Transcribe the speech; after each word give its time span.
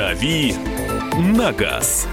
«Дави 0.00 0.54
на 1.36 1.52
газ». 1.52 2.08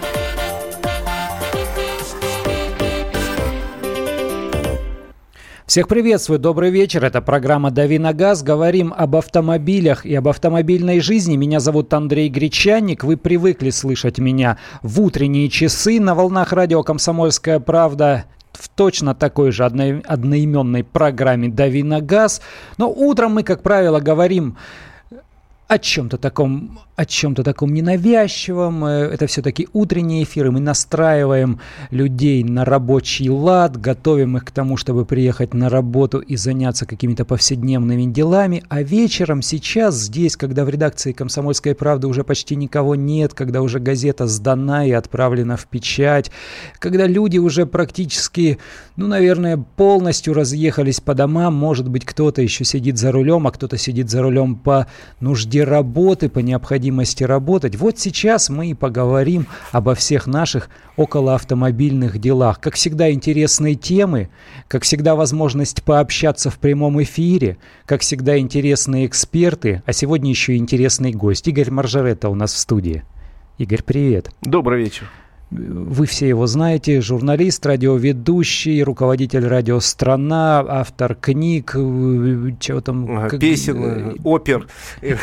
Всех 5.66 5.88
приветствую, 5.88 6.38
добрый 6.38 6.70
вечер. 6.70 7.06
Это 7.06 7.22
программа 7.22 7.72
«Дави 7.72 7.98
на 7.98 8.12
газ». 8.12 8.44
Говорим 8.44 8.94
об 8.96 9.16
автомобилях 9.16 10.06
и 10.06 10.14
об 10.16 10.28
автомобильной 10.28 11.00
жизни. 11.00 11.38
Меня 11.38 11.62
зовут 11.62 11.94
Андрей 11.94 12.28
Гречанник. 12.28 13.06
Вы 13.06 13.16
привыкли 13.16 13.70
слышать 13.70 14.18
меня 14.18 14.58
в 14.82 15.00
утренние 15.00 15.48
часы 15.48 16.02
на 16.02 16.14
волнах 16.14 16.52
радио 16.52 16.84
«Комсомольская 16.84 17.62
правда» 17.62 18.26
в 18.52 18.68
точно 18.68 19.16
такой 19.16 19.52
же 19.52 19.64
одно, 19.64 20.02
одноименной 20.06 20.84
программе 20.84 21.48
«Дави 21.48 21.84
на 21.84 22.02
газ». 22.02 22.42
Но 22.78 22.92
утром 22.92 23.36
мы, 23.36 23.44
как 23.44 23.64
правило, 23.64 24.02
говорим 24.02 24.58
о 25.70 25.80
чем-то 25.80 26.18
таком 26.18 26.80
о 26.98 27.06
чем-то 27.06 27.44
таком 27.44 27.74
ненавязчивом. 27.76 28.84
Э, 28.84 29.04
это 29.04 29.28
все-таки 29.28 29.70
утренние 29.72 30.24
эфиры. 30.24 30.50
Мы 30.50 30.60
настраиваем 30.60 31.60
людей 31.92 32.44
на 32.44 32.66
рабочий 32.66 33.30
лад, 33.30 33.80
готовим 33.80 34.38
их 34.38 34.46
к 34.46 34.52
тому, 34.52 34.78
чтобы 34.78 35.06
приехать 35.06 35.54
на 35.54 35.70
работу 35.70 36.18
и 36.18 36.36
заняться 36.36 36.88
какими-то 36.88 37.24
повседневными 37.24 38.12
делами. 38.12 38.64
А 38.68 38.82
вечером, 38.82 39.44
сейчас, 39.44 39.96
здесь, 39.96 40.36
когда 40.36 40.66
в 40.66 40.70
редакции 40.70 41.12
«Комсомольской 41.12 41.76
правды» 41.76 42.08
уже 42.08 42.24
почти 42.24 42.56
никого 42.56 42.96
нет, 42.96 43.36
когда 43.36 43.62
уже 43.62 43.80
газета 43.80 44.26
сдана 44.26 44.84
и 44.84 44.92
отправлена 44.92 45.56
в 45.56 45.68
печать, 45.68 46.32
когда 46.80 47.06
люди 47.06 47.38
уже 47.38 47.68
практически, 47.68 48.58
ну, 48.96 49.06
наверное, 49.06 49.64
полностью 49.76 50.34
разъехались 50.34 51.00
по 51.00 51.14
домам, 51.14 51.54
может 51.54 51.88
быть, 51.90 52.06
кто-то 52.06 52.42
еще 52.42 52.66
сидит 52.66 52.98
за 52.98 53.12
рулем, 53.12 53.46
а 53.46 53.52
кто-то 53.52 53.78
сидит 53.78 54.10
за 54.10 54.24
рулем 54.24 54.56
по 54.56 54.88
нужде 55.20 55.64
работы, 55.64 56.28
по 56.28 56.40
необходимости 56.40 56.87
необходимости 56.88 57.24
работать. 57.24 57.76
Вот 57.76 58.00
сейчас 58.00 58.50
мы 58.50 58.68
и 58.68 58.74
поговорим 58.74 59.48
обо 59.72 59.94
всех 59.94 60.28
наших 60.28 60.70
околоавтомобильных 60.96 62.20
делах. 62.20 62.60
Как 62.60 62.76
всегда, 62.76 63.12
интересные 63.12 63.76
темы, 63.76 64.30
как 64.68 64.84
всегда, 64.84 65.16
возможность 65.16 65.84
пообщаться 65.84 66.50
в 66.50 66.58
прямом 66.58 67.02
эфире, 67.04 67.58
как 67.86 68.02
всегда, 68.02 68.38
интересные 68.40 69.06
эксперты, 69.06 69.84
а 69.86 69.94
сегодня 69.94 70.30
еще 70.30 70.54
и 70.54 70.58
интересный 70.58 71.12
гость. 71.12 71.48
Игорь 71.48 71.72
Маржаретта 71.72 72.30
у 72.30 72.36
нас 72.36 72.54
в 72.54 72.58
студии. 72.58 73.04
Игорь, 73.58 73.84
привет. 73.84 74.30
Добрый 74.42 74.84
вечер. 74.84 75.08
Вы 75.50 76.06
все 76.08 76.28
его 76.28 76.46
знаете, 76.46 77.00
журналист, 77.00 77.66
радиоведущий, 77.66 78.84
руководитель 78.84 79.48
радио 79.48 79.80
«Страна», 79.80 80.60
автор 80.68 81.16
книг, 81.16 81.74
э, 81.74 82.52
чего 82.60 82.82
там... 82.82 83.30
Как... 83.30 83.40
Песен, 83.40 83.84
э, 83.84 84.16
опер 84.26 84.68
и, 85.02 85.16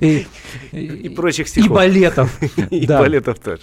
и, 0.00 0.26
и, 0.72 0.78
и 0.78 1.08
прочих 1.16 1.48
стихов. 1.48 1.70
И 1.70 1.74
балетов. 1.74 2.38
И 2.70 2.86
балетов 2.86 3.38
тоже. 3.38 3.62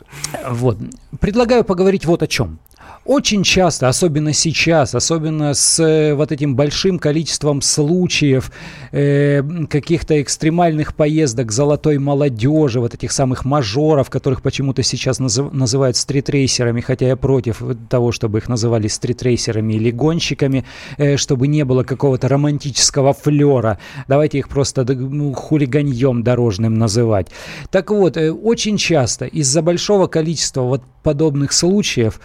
Вот. 0.50 0.80
Предлагаю 1.20 1.64
поговорить 1.64 2.06
вот 2.06 2.24
о 2.24 2.28
чем. 2.28 2.60
Очень 3.06 3.44
часто, 3.44 3.88
особенно 3.88 4.34
сейчас, 4.34 4.96
особенно 4.96 5.54
с 5.54 5.80
э, 5.80 6.16
вот 6.16 6.32
этим 6.32 6.56
большим 6.56 6.98
количеством 6.98 7.62
случаев 7.62 8.52
э, 8.92 9.44
каких-то 9.70 10.20
экстремальных 10.20 10.96
поездок 10.96 11.52
золотой 11.52 12.00
молодежи, 12.00 12.80
вот 12.80 12.96
этих 12.96 13.12
самых 13.12 13.46
мажоров, 13.46 14.10
которых 14.10 14.42
почему-то 14.42 14.82
сейчас 14.82 15.20
назыв, 15.20 15.54
называют 15.76 15.98
стритрейсерами, 15.98 16.80
хотя 16.80 17.08
я 17.08 17.16
против 17.18 17.62
того, 17.90 18.14
чтобы 18.14 18.38
их 18.38 18.48
называли 18.48 18.88
стритрейсерами 18.88 19.74
или 19.74 19.92
гонщиками, 19.92 20.64
э, 20.98 21.18
чтобы 21.18 21.48
не 21.48 21.66
было 21.66 21.84
какого-то 21.84 22.30
романтического 22.30 23.14
флера. 23.14 23.78
Давайте 24.08 24.38
их 24.38 24.48
просто 24.48 24.86
ну, 24.86 25.34
хулиганьем 25.34 26.24
дорожным 26.24 26.76
называть. 26.76 27.28
Так 27.72 27.92
вот, 27.92 28.16
э, 28.16 28.32
очень 28.32 28.78
часто 28.78 29.26
из-за 29.26 29.62
большого 29.62 30.08
количества 30.08 30.62
вот 30.62 30.82
подобных 31.04 31.52
случаев 31.52 32.22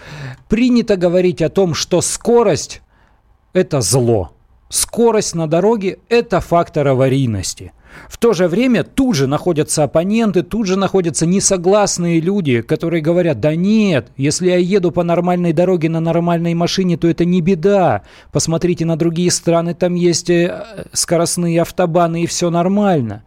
принято 0.48 0.96
говорить 0.96 1.42
о 1.42 1.48
том, 1.48 1.74
что 1.74 2.00
скорость– 2.00 2.82
это 3.52 3.80
зло. 3.80 4.30
Скорость 4.68 5.34
на 5.34 5.48
дороге– 5.48 5.98
это 6.08 6.40
фактор 6.40 6.86
аварийности. 6.86 7.72
В 8.08 8.18
то 8.18 8.32
же 8.32 8.48
время 8.48 8.84
тут 8.84 9.16
же 9.16 9.26
находятся 9.26 9.84
оппоненты, 9.84 10.42
тут 10.42 10.66
же 10.66 10.76
находятся 10.76 11.26
несогласные 11.26 12.20
люди, 12.20 12.60
которые 12.60 13.02
говорят, 13.02 13.40
да 13.40 13.54
нет, 13.54 14.08
если 14.16 14.48
я 14.48 14.56
еду 14.56 14.90
по 14.90 15.02
нормальной 15.02 15.52
дороге 15.52 15.88
на 15.88 16.00
нормальной 16.00 16.54
машине, 16.54 16.96
то 16.96 17.08
это 17.08 17.24
не 17.24 17.40
беда. 17.40 18.02
Посмотрите 18.32 18.84
на 18.84 18.96
другие 18.96 19.30
страны, 19.30 19.74
там 19.74 19.94
есть 19.94 20.30
э, 20.30 20.64
скоростные 20.92 21.62
автобаны 21.62 22.24
и 22.24 22.26
все 22.26 22.50
нормально. 22.50 23.22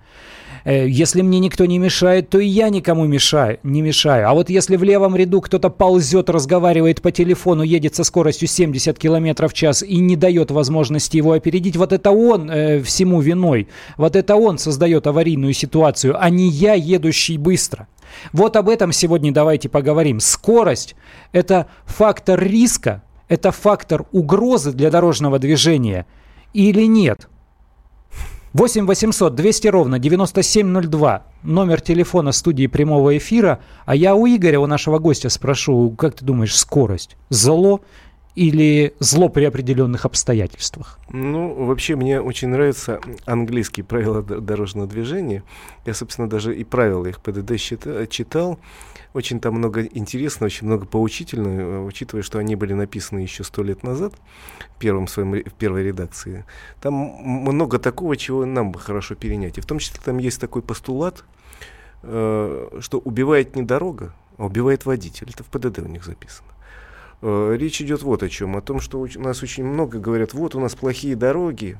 Э, 0.65 0.87
если 0.87 1.21
мне 1.21 1.39
никто 1.39 1.65
не 1.65 1.77
мешает, 1.77 2.29
то 2.29 2.39
и 2.39 2.47
я 2.47 2.69
никому 2.69 3.05
мешаю, 3.05 3.59
не 3.63 3.81
мешаю. 3.81 4.29
А 4.29 4.33
вот 4.33 4.49
если 4.49 4.77
в 4.77 4.83
левом 4.83 5.15
ряду 5.15 5.41
кто-то 5.41 5.69
ползет, 5.69 6.29
разговаривает 6.29 7.01
по 7.01 7.11
телефону, 7.11 7.63
едет 7.63 7.95
со 7.95 8.03
скоростью 8.03 8.47
70 8.47 8.97
км 8.97 9.47
в 9.47 9.53
час 9.53 9.83
и 9.83 9.97
не 9.97 10.15
дает 10.15 10.51
возможности 10.51 11.17
его 11.17 11.33
опередить, 11.33 11.75
вот 11.75 11.91
это 11.91 12.11
он 12.11 12.49
э, 12.49 12.81
всему 12.81 13.21
виной. 13.21 13.67
Вот 13.97 14.15
это 14.15 14.35
он 14.35 14.57
создает 14.57 15.07
аварийную 15.07 15.53
ситуацию, 15.53 16.15
а 16.19 16.29
не 16.29 16.49
я, 16.49 16.73
едущий 16.73 17.37
быстро. 17.37 17.87
Вот 18.31 18.55
об 18.55 18.69
этом 18.69 18.91
сегодня 18.91 19.31
давайте 19.31 19.69
поговорим. 19.69 20.19
Скорость– 20.19 20.95
это 21.31 21.67
фактор 21.85 22.41
риска, 22.41 23.01
это 23.27 23.51
фактор 23.51 24.05
угрозы 24.11 24.71
для 24.71 24.91
дорожного 24.91 25.39
движения 25.39 26.05
или 26.53 26.83
нет– 26.83 27.27
8 28.53 28.85
800 28.85 29.33
200 29.33 29.67
ровно 29.69 29.97
9702. 29.97 31.23
Номер 31.41 31.81
телефона 31.81 32.31
студии 32.31 32.67
прямого 32.67 33.17
эфира. 33.17 33.59
А 33.85 33.95
я 33.95 34.13
у 34.13 34.27
Игоря, 34.27 34.59
у 34.59 34.67
нашего 34.67 34.99
гостя 34.99 35.29
спрошу, 35.29 35.89
как 35.97 36.13
ты 36.13 36.23
думаешь, 36.23 36.55
скорость? 36.55 37.17
Зло 37.29 37.81
или 38.35 38.93
зло 38.99 39.29
при 39.29 39.43
определенных 39.45 40.05
обстоятельствах? 40.05 40.99
Ну, 41.09 41.65
вообще 41.65 41.95
мне 41.95 42.19
очень 42.19 42.49
нравятся 42.49 42.99
английские 43.25 43.83
правила 43.83 44.23
дорожного 44.23 44.87
движения. 44.87 45.43
Я, 45.85 45.93
собственно, 45.93 46.27
даже 46.27 46.55
и 46.55 46.63
правила 46.63 47.05
их 47.05 47.19
ПДД 47.19 47.57
читал. 48.09 48.59
Очень 49.13 49.39
там 49.39 49.55
много 49.55 49.83
интересного, 49.85 50.47
очень 50.47 50.65
много 50.65 50.87
поучительного, 50.87 51.59
э, 51.59 51.85
учитывая, 51.85 52.23
что 52.23 52.39
они 52.39 52.55
были 52.55 52.73
написаны 52.73 53.19
еще 53.19 53.43
сто 53.43 53.61
лет 53.61 53.83
назад, 53.83 54.15
в, 54.75 54.79
первом 54.79 55.07
своем, 55.07 55.33
в 55.33 55.53
первой 55.53 55.83
редакции. 55.83 56.45
Там 56.81 56.93
много 56.95 57.77
такого, 57.77 58.17
чего 58.17 58.43
нам 58.45 58.71
бы 58.71 58.79
хорошо 58.79 59.13
перенять. 59.13 59.59
И 59.59 59.61
в 59.61 59.67
том 59.67 59.77
числе 59.77 59.99
там 60.03 60.17
есть 60.17 60.41
такой 60.41 60.63
постулат, 60.63 61.23
э, 62.01 62.79
что 62.79 62.97
убивает 62.97 63.55
не 63.55 63.61
дорога, 63.61 64.15
а 64.37 64.45
убивает 64.45 64.87
водитель. 64.87 65.29
Это 65.29 65.43
в 65.43 65.47
ПДД 65.47 65.79
у 65.79 65.87
них 65.87 66.03
записано. 66.03 66.52
Э, 67.25 67.55
речь 67.57 67.81
идет 67.81 68.03
вот 68.03 68.21
о 68.21 68.29
чем. 68.29 68.57
О 68.57 68.61
том, 68.61 68.81
что 68.81 68.99
у 68.99 69.07
нас 69.19 69.41
очень 69.43 69.63
много 69.63 69.97
говорят, 69.97 70.33
вот 70.33 70.55
у 70.55 70.59
нас 70.59 70.75
плохие 70.75 71.15
дороги, 71.15 71.77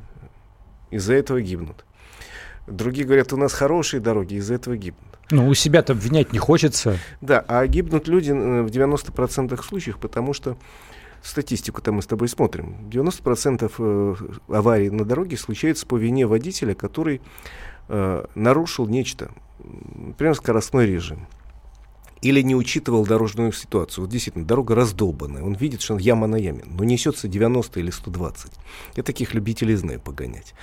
из-за 0.89 1.15
этого 1.15 1.41
гибнут. 1.41 1.85
Другие 2.65 3.05
говорят, 3.05 3.33
у 3.33 3.37
нас 3.37 3.51
хорошие 3.51 3.99
дороги, 3.99 4.35
из-за 4.35 4.53
этого 4.53 4.77
гибнут. 4.77 5.19
Ну, 5.31 5.49
у 5.49 5.53
себя-то 5.53 5.93
обвинять 5.93 6.31
не 6.31 6.39
хочется. 6.39 6.97
Да, 7.19 7.43
а 7.45 7.67
гибнут 7.67 8.07
люди 8.07 8.31
э, 8.31 8.61
в 8.61 8.67
90% 8.67 9.61
случаев, 9.63 9.97
потому 9.97 10.33
что 10.33 10.55
статистику-то 11.21 11.91
мы 11.91 12.01
с 12.01 12.05
тобой 12.05 12.29
смотрим. 12.29 12.77
90% 12.89 13.71
э, 13.77 14.15
аварий 14.47 14.89
на 14.91 15.03
дороге 15.03 15.35
случается 15.35 15.85
по 15.85 15.97
вине 15.97 16.25
водителя, 16.25 16.73
который 16.73 17.21
э, 17.89 18.25
нарушил 18.35 18.87
нечто, 18.87 19.31
например, 19.59 20.35
скоростной 20.35 20.85
режим. 20.85 21.27
Или 22.23 22.41
не 22.41 22.55
учитывал 22.55 23.05
дорожную 23.05 23.51
ситуацию. 23.51 24.05
Вот 24.05 24.11
действительно, 24.11 24.45
дорога 24.45 24.75
раздолбанная. 24.75 25.43
Он 25.43 25.55
видит, 25.55 25.81
что 25.81 25.97
яма 25.97 26.27
на 26.27 26.37
яме. 26.37 26.63
Но 26.65 26.85
несется 26.85 27.27
90 27.27 27.79
или 27.81 27.91
120. 27.91 28.51
Я 28.95 29.03
таких 29.03 29.33
любителей 29.33 29.75
знаю 29.75 29.99
погонять. 29.99 30.53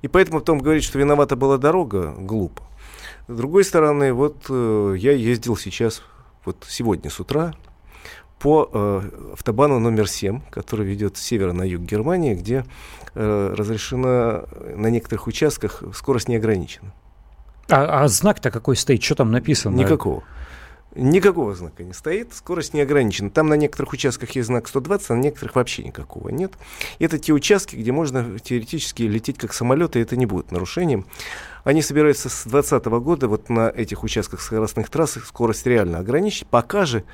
И 0.00 0.08
поэтому 0.08 0.40
потом 0.40 0.58
говорить, 0.58 0.84
что 0.84 0.98
виновата 0.98 1.36
была 1.36 1.58
дорога, 1.58 2.14
глупо. 2.18 2.62
С 3.28 3.36
другой 3.36 3.64
стороны, 3.64 4.14
вот 4.14 4.46
э, 4.48 4.94
я 4.98 5.12
ездил 5.12 5.56
сейчас, 5.56 6.02
вот 6.46 6.64
сегодня 6.66 7.10
с 7.10 7.20
утра, 7.20 7.54
по 8.38 8.68
э, 8.72 9.32
автобану 9.34 9.78
номер 9.78 10.08
7, 10.08 10.40
который 10.50 10.86
ведет 10.86 11.16
с 11.16 11.22
севера 11.22 11.52
на 11.52 11.62
юг 11.62 11.82
Германии, 11.82 12.34
где 12.34 12.64
э, 13.14 13.54
разрешена 13.56 14.44
на 14.74 14.88
некоторых 14.88 15.26
участках 15.28 15.82
скорость 15.94 16.28
не 16.28 16.36
ограничена. 16.36 16.92
А, 17.68 18.02
а 18.02 18.08
знак-то 18.08 18.50
какой 18.50 18.76
стоит? 18.76 19.02
Что 19.02 19.14
там 19.14 19.30
написано? 19.30 19.76
Никакого. 19.76 20.24
Никакого 20.94 21.54
знака 21.54 21.84
не 21.84 21.94
стоит, 21.94 22.34
скорость 22.34 22.74
не 22.74 22.82
ограничена. 22.82 23.30
Там 23.30 23.48
на 23.48 23.54
некоторых 23.54 23.94
участках 23.94 24.30
есть 24.32 24.48
знак 24.48 24.68
120, 24.68 25.10
а 25.10 25.14
на 25.14 25.20
некоторых 25.20 25.54
вообще 25.56 25.84
никакого 25.84 26.28
нет. 26.28 26.52
Это 26.98 27.18
те 27.18 27.32
участки, 27.32 27.76
где 27.76 27.92
можно 27.92 28.38
теоретически 28.38 29.04
лететь 29.04 29.38
как 29.38 29.54
самолет, 29.54 29.96
и 29.96 30.00
это 30.00 30.16
не 30.16 30.26
будет 30.26 30.52
нарушением. 30.52 31.06
Они 31.64 31.80
собираются 31.80 32.28
с 32.28 32.44
2020 32.44 32.84
года 33.02 33.28
вот 33.28 33.48
на 33.48 33.68
этих 33.68 34.02
участках 34.02 34.40
скоростных 34.40 34.90
трасс 34.90 35.18
скорость 35.24 35.66
реально 35.66 35.98
ограничить. 35.98 36.46
Пока 36.48 36.84
же 36.84 37.04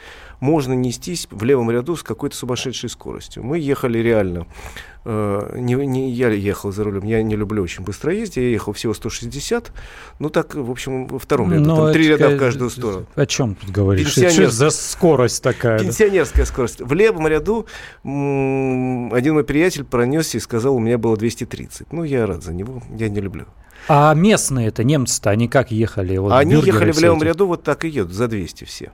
можно 0.40 0.72
нестись 0.72 1.28
в 1.30 1.44
левом 1.44 1.70
ряду 1.70 1.96
с 1.96 2.02
какой-то 2.02 2.36
сумасшедшей 2.36 2.88
скоростью. 2.88 3.42
Мы 3.42 3.58
ехали 3.58 3.98
реально. 3.98 4.46
Э, 5.04 5.54
не, 5.58 5.74
не 5.74 6.10
я 6.10 6.30
ехал 6.30 6.72
за 6.72 6.84
рулем, 6.84 7.04
я 7.04 7.22
не 7.22 7.36
люблю 7.36 7.62
очень 7.62 7.84
быстро 7.84 8.12
ездить, 8.12 8.36
я 8.36 8.48
ехал 8.48 8.72
всего 8.72 8.94
160. 8.94 9.72
Ну 10.18 10.30
так, 10.30 10.54
в 10.54 10.70
общем, 10.70 11.06
во 11.06 11.18
втором 11.18 11.52
ряду. 11.52 11.76
там 11.76 11.92
три 11.92 12.08
ряда 12.08 12.30
в 12.30 12.38
каждую 12.38 12.70
сторону. 12.70 13.06
О 13.14 13.26
чем 13.26 13.54
тут 13.54 13.70
говоришь? 13.70 14.08
Что 14.08 14.50
за 14.50 14.70
скорость 14.70 15.42
такая? 15.42 15.78
Пенсионерская 15.78 16.44
да? 16.44 16.50
скорость. 16.50 16.80
В 16.80 16.92
левом 16.94 17.26
ряду 17.26 17.66
один 18.02 19.34
мой 19.34 19.44
приятель 19.44 19.84
пронесся 19.84 20.38
и 20.38 20.40
сказал, 20.40 20.74
у 20.76 20.78
меня 20.78 20.98
было 20.98 21.16
230. 21.16 21.92
Ну, 21.92 22.04
я 22.04 22.26
рад 22.26 22.42
за 22.42 22.52
него, 22.54 22.82
я 22.96 23.08
не 23.08 23.20
люблю. 23.20 23.46
А 23.88 24.12
местные 24.14 24.68
это 24.68 24.84
немцы-то, 24.84 25.30
они 25.30 25.48
как 25.48 25.70
ехали? 25.70 26.16
Вот 26.18 26.32
они 26.32 26.56
ехали 26.56 26.92
в 26.92 26.98
левом 27.00 27.22
ряду, 27.22 27.46
вот 27.46 27.62
так 27.62 27.84
и 27.84 27.88
едут, 27.88 28.12
за 28.12 28.28
200 28.28 28.64
все. 28.64 28.92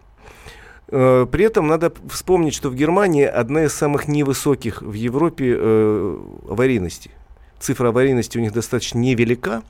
Э, 0.88 1.26
при 1.30 1.44
этом 1.44 1.66
надо 1.66 1.92
вспомнить, 2.08 2.54
что 2.54 2.70
в 2.70 2.76
Германии 2.76 3.24
одна 3.24 3.64
из 3.64 3.72
самых 3.72 4.06
невысоких 4.06 4.82
в 4.82 4.92
Европе 4.92 5.56
э, 5.58 6.18
аварийности. 6.48 7.10
Цифра 7.58 7.88
аварийности 7.88 8.38
у 8.38 8.40
них 8.40 8.52
достаточно 8.52 8.98
невелика, 8.98 9.62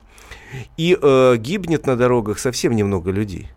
и 0.77 0.97
э, 1.01 1.35
гибнет 1.37 1.87
на 1.87 1.95
дорогах 1.95 2.39
совсем 2.39 2.75
немного 2.75 3.11
людей. 3.11 3.49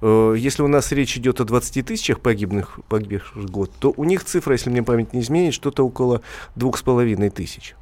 Э, 0.00 0.34
если 0.36 0.62
у 0.62 0.68
нас 0.68 0.92
речь 0.92 1.16
идет 1.16 1.40
о 1.40 1.44
20 1.44 1.86
тысячах 1.86 2.20
погибных, 2.20 2.80
погибших 2.88 3.36
в 3.36 3.50
год, 3.50 3.70
то 3.78 3.92
у 3.96 4.04
них 4.04 4.24
цифра, 4.24 4.52
если 4.52 4.70
мне 4.70 4.82
память 4.82 5.12
не 5.12 5.20
изменит, 5.20 5.54
что-то 5.54 5.86
около 5.86 6.22
двух 6.54 6.78
с 6.78 6.82
половиной 6.82 7.30
тысяч. 7.30 7.74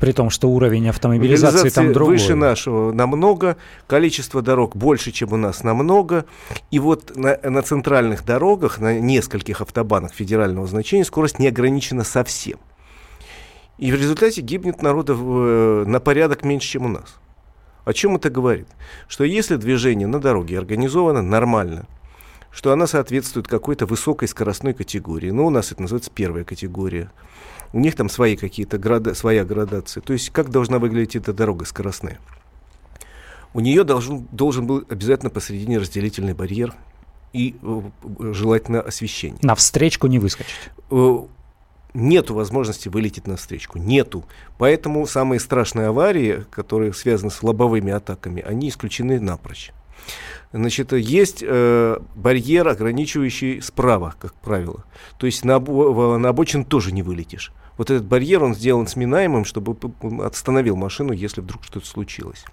При 0.00 0.12
том, 0.12 0.30
что 0.30 0.48
уровень 0.48 0.88
автомобилизации 0.88 1.68
там 1.68 1.92
другой. 1.92 2.14
выше 2.14 2.34
нашего 2.34 2.92
намного, 2.92 3.56
количество 3.86 4.42
дорог 4.42 4.76
больше, 4.76 5.12
чем 5.12 5.32
у 5.32 5.36
нас 5.36 5.62
намного. 5.62 6.24
И 6.70 6.78
вот 6.78 7.16
на, 7.16 7.38
на 7.42 7.62
центральных 7.62 8.24
дорогах, 8.24 8.78
на 8.78 8.98
нескольких 8.98 9.60
автобанах 9.60 10.12
федерального 10.12 10.66
значения 10.66 11.04
скорость 11.04 11.38
не 11.38 11.48
ограничена 11.48 12.04
совсем. 12.04 12.58
И 13.78 13.92
в 13.92 13.94
результате 13.94 14.40
гибнет 14.40 14.82
народа 14.82 15.14
в, 15.14 15.44
э, 15.44 15.84
на 15.86 16.00
порядок 16.00 16.44
меньше, 16.44 16.68
чем 16.68 16.86
у 16.86 16.88
нас. 16.88 17.16
О 17.84 17.92
чем 17.92 18.16
это 18.16 18.30
говорит? 18.30 18.68
Что 19.06 19.24
если 19.24 19.56
движение 19.56 20.06
на 20.06 20.20
дороге 20.20 20.58
организовано 20.58 21.22
нормально, 21.22 21.86
что 22.50 22.72
она 22.72 22.86
соответствует 22.86 23.46
какой-то 23.46 23.86
высокой 23.86 24.28
скоростной 24.28 24.74
категории, 24.74 25.30
ну, 25.30 25.46
у 25.46 25.50
нас 25.50 25.72
это 25.72 25.82
называется 25.82 26.10
первая 26.14 26.44
категория– 26.44 27.10
у 27.72 27.78
них 27.80 27.94
там 27.96 28.08
свои 28.08 28.36
какие-то 28.36 28.78
града, 28.78 29.14
своя 29.14 29.44
градация. 29.44 30.00
То 30.00 30.12
есть 30.12 30.30
как 30.30 30.50
должна 30.50 30.78
выглядеть 30.78 31.16
эта 31.16 31.32
дорога 31.32 31.64
скоростная? 31.64 32.18
У 33.54 33.60
нее 33.60 33.84
должен, 33.84 34.28
должен 34.30 34.66
был 34.66 34.84
обязательно 34.88 35.30
посередине 35.30 35.78
разделительный 35.78 36.34
барьер 36.34 36.74
и 37.32 37.56
э, 37.62 37.82
желательно 38.32 38.80
освещение. 38.80 39.38
На 39.42 39.54
встречку 39.54 40.06
не 40.06 40.18
выскочить? 40.18 40.70
Э, 40.90 41.18
нету 41.94 42.34
возможности 42.34 42.88
вылететь 42.88 43.26
на 43.26 43.36
встречку. 43.36 43.78
Нету. 43.78 44.24
Поэтому 44.58 45.06
самые 45.06 45.40
страшные 45.40 45.88
аварии, 45.88 46.44
которые 46.50 46.92
связаны 46.92 47.30
с 47.30 47.42
лобовыми 47.42 47.92
атаками, 47.92 48.42
они 48.42 48.68
исключены 48.68 49.20
напрочь. 49.20 49.72
Значит, 50.52 50.92
есть 50.92 51.44
э, 51.46 51.98
барьер, 52.14 52.68
ограничивающий 52.68 53.60
справа, 53.60 54.14
как 54.18 54.32
правило. 54.34 54.84
То 55.18 55.26
есть 55.26 55.44
на, 55.44 55.58
на 55.58 56.28
обочин 56.28 56.64
тоже 56.64 56.92
не 56.92 57.02
вылетишь. 57.02 57.52
Вот 57.76 57.90
этот 57.90 58.06
барьер, 58.06 58.42
он 58.42 58.54
сделан 58.54 58.86
сминаемым, 58.86 59.44
чтобы 59.44 59.76
остановил 60.24 60.74
машину, 60.74 61.12
если 61.12 61.42
вдруг 61.42 61.64
что-то 61.64 61.86
случилось. 61.86 62.44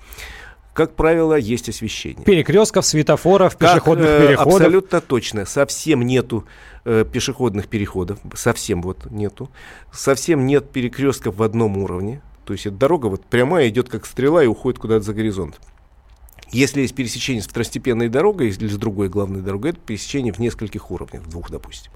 Как 0.73 0.93
правило, 0.93 1.35
есть 1.35 1.69
освещение. 1.69 2.25
Перекрестков, 2.25 2.85
светофоров, 2.85 3.55
как, 3.55 3.75
пешеходных 3.75 4.09
э, 4.09 4.27
переходов. 4.27 4.53
Абсолютно 4.55 4.99
точно. 4.99 5.45
Совсем 5.45 6.01
нету 6.01 6.45
э, 6.83 7.05
пешеходных 7.09 7.69
переходов. 7.69 8.19
Совсем 8.33 8.81
вот 8.81 9.09
нету. 9.09 9.49
Совсем 9.93 10.45
нет 10.45 10.69
перекрестков 10.69 11.37
в 11.37 11.43
одном 11.43 11.77
уровне. 11.77 12.21
То 12.43 12.51
есть 12.51 12.65
эта 12.65 12.75
дорога 12.75 13.05
вот 13.05 13.23
прямая 13.23 13.69
идет 13.69 13.87
как 13.87 14.05
стрела 14.05 14.43
и 14.43 14.47
уходит 14.47 14.77
куда-то 14.79 15.05
за 15.05 15.13
горизонт. 15.13 15.61
Если 16.55 16.79
есть 16.79 16.95
пересечение 16.95 17.43
с 17.43 17.47
второстепенной 17.47 18.07
дорогой 18.07 18.47
или 18.47 18.67
с 18.69 18.77
другой 18.77 19.09
главной 19.09 19.41
дорогой, 19.41 19.71
это 19.71 19.79
пересечение 19.81 20.31
в 20.31 20.39
нескольких 20.39 20.89
уровнях, 20.89 21.23
в 21.23 21.29
двух, 21.29 21.51
допустим. 21.51 21.91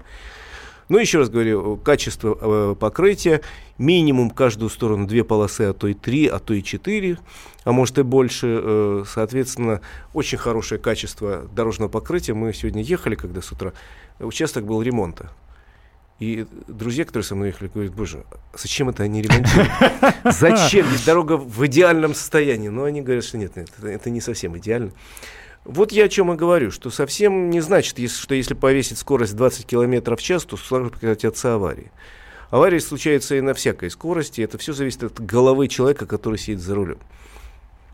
Ну, 0.90 0.98
еще 0.98 1.16
раз 1.16 1.30
говорю, 1.30 1.78
качество 1.78 2.36
э, 2.38 2.74
покрытия, 2.78 3.40
минимум 3.78 4.28
каждую 4.28 4.68
сторону 4.68 5.06
две 5.06 5.24
полосы, 5.24 5.62
а 5.62 5.72
то 5.72 5.86
и 5.86 5.94
три, 5.94 6.26
а 6.26 6.38
то 6.40 6.52
и 6.52 6.62
четыре, 6.62 7.16
а 7.64 7.72
может 7.72 7.96
и 7.96 8.02
больше. 8.02 8.60
Э, 8.62 9.04
соответственно, 9.08 9.80
очень 10.12 10.36
хорошее 10.36 10.78
качество 10.78 11.48
дорожного 11.56 11.88
покрытия. 11.88 12.34
Мы 12.34 12.52
сегодня 12.52 12.82
ехали, 12.82 13.14
когда 13.14 13.40
с 13.40 13.50
утра, 13.52 13.72
участок 14.18 14.66
был 14.66 14.82
ремонта. 14.82 15.30
И 16.20 16.46
друзья, 16.68 17.06
которые 17.06 17.24
со 17.24 17.34
мной 17.34 17.48
ехали, 17.48 17.70
говорят, 17.72 17.94
боже, 17.94 18.24
зачем 18.54 18.90
это 18.90 19.02
они 19.02 19.22
ремонтируют? 19.22 19.70
Зачем? 20.24 20.86
Ведь 20.86 21.04
дорога 21.06 21.38
в 21.38 21.66
идеальном 21.66 22.14
состоянии. 22.14 22.68
Но 22.68 22.84
они 22.84 23.00
говорят, 23.00 23.24
что 23.24 23.38
нет, 23.38 23.56
нет 23.56 23.70
это 23.82 24.10
не 24.10 24.20
совсем 24.20 24.56
идеально. 24.58 24.92
Вот 25.64 25.92
я 25.92 26.04
о 26.04 26.08
чем 26.10 26.30
и 26.32 26.36
говорю, 26.36 26.70
что 26.70 26.90
совсем 26.90 27.48
не 27.48 27.60
значит, 27.60 27.98
что 28.10 28.34
если 28.34 28.52
повесить 28.52 28.98
скорость 28.98 29.34
20 29.34 29.66
км 29.66 30.14
в 30.14 30.22
час, 30.22 30.44
то 30.44 30.58
сразу 30.58 30.90
прекратятся 30.90 31.54
аварии. 31.54 31.90
Аварии 32.50 32.80
случаются 32.80 33.36
и 33.36 33.40
на 33.40 33.54
всякой 33.54 33.90
скорости. 33.90 34.42
Это 34.42 34.58
все 34.58 34.74
зависит 34.74 35.04
от 35.04 35.20
головы 35.20 35.68
человека, 35.68 36.04
который 36.04 36.38
сидит 36.38 36.60
за 36.60 36.74
рулем. 36.74 36.98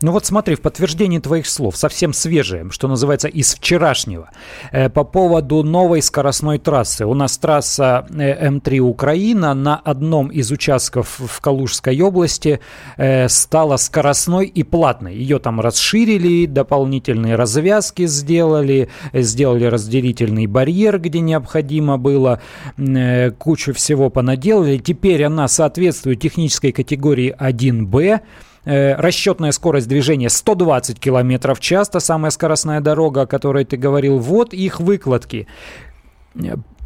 Ну 0.01 0.11
вот 0.11 0.25
смотри, 0.27 0.55
в 0.55 0.61
подтверждении 0.61 1.17
твоих 1.17 1.47
слов, 1.47 1.75
совсем 1.75 2.13
свежее, 2.13 2.69
что 2.69 2.87
называется, 2.87 3.27
из 3.27 3.55
вчерашнего, 3.55 4.29
э, 4.71 4.89
по 4.89 5.03
поводу 5.03 5.63
новой 5.63 6.03
скоростной 6.03 6.59
трассы. 6.59 7.05
У 7.05 7.15
нас 7.15 7.37
трасса 7.39 8.05
э, 8.09 8.47
М3 8.47 8.77
Украина 8.79 9.55
на 9.55 9.75
одном 9.75 10.27
из 10.27 10.51
участков 10.51 11.19
в 11.19 11.41
Калужской 11.41 11.99
области 11.99 12.59
э, 12.97 13.27
стала 13.27 13.77
скоростной 13.77 14.45
и 14.45 14.61
платной. 14.61 15.15
Ее 15.15 15.39
там 15.39 15.59
расширили, 15.59 16.45
дополнительные 16.45 17.35
развязки 17.35 18.05
сделали, 18.05 18.89
сделали 19.13 19.65
разделительный 19.65 20.45
барьер, 20.45 20.99
где 20.99 21.21
необходимо 21.21 21.97
было, 21.97 22.39
э, 22.77 23.31
кучу 23.31 23.73
всего 23.73 24.11
понаделали. 24.11 24.77
Теперь 24.77 25.23
она 25.23 25.47
соответствует 25.47 26.19
технической 26.19 26.71
категории 26.71 27.35
1Б, 27.35 27.97
Э, 28.07 28.21
расчетная 28.67 29.51
скорость 29.51 29.87
движения 29.87 30.29
120 30.29 30.99
км 30.99 31.53
в 31.55 31.59
час, 31.59 31.89
та 31.89 31.99
самая 31.99 32.31
скоростная 32.31 32.81
дорога, 32.81 33.21
о 33.21 33.25
которой 33.27 33.63
ты 33.63 33.77
говорил. 33.77 34.19
Вот 34.19 34.53
их 34.53 34.79
выкладки. 34.79 35.47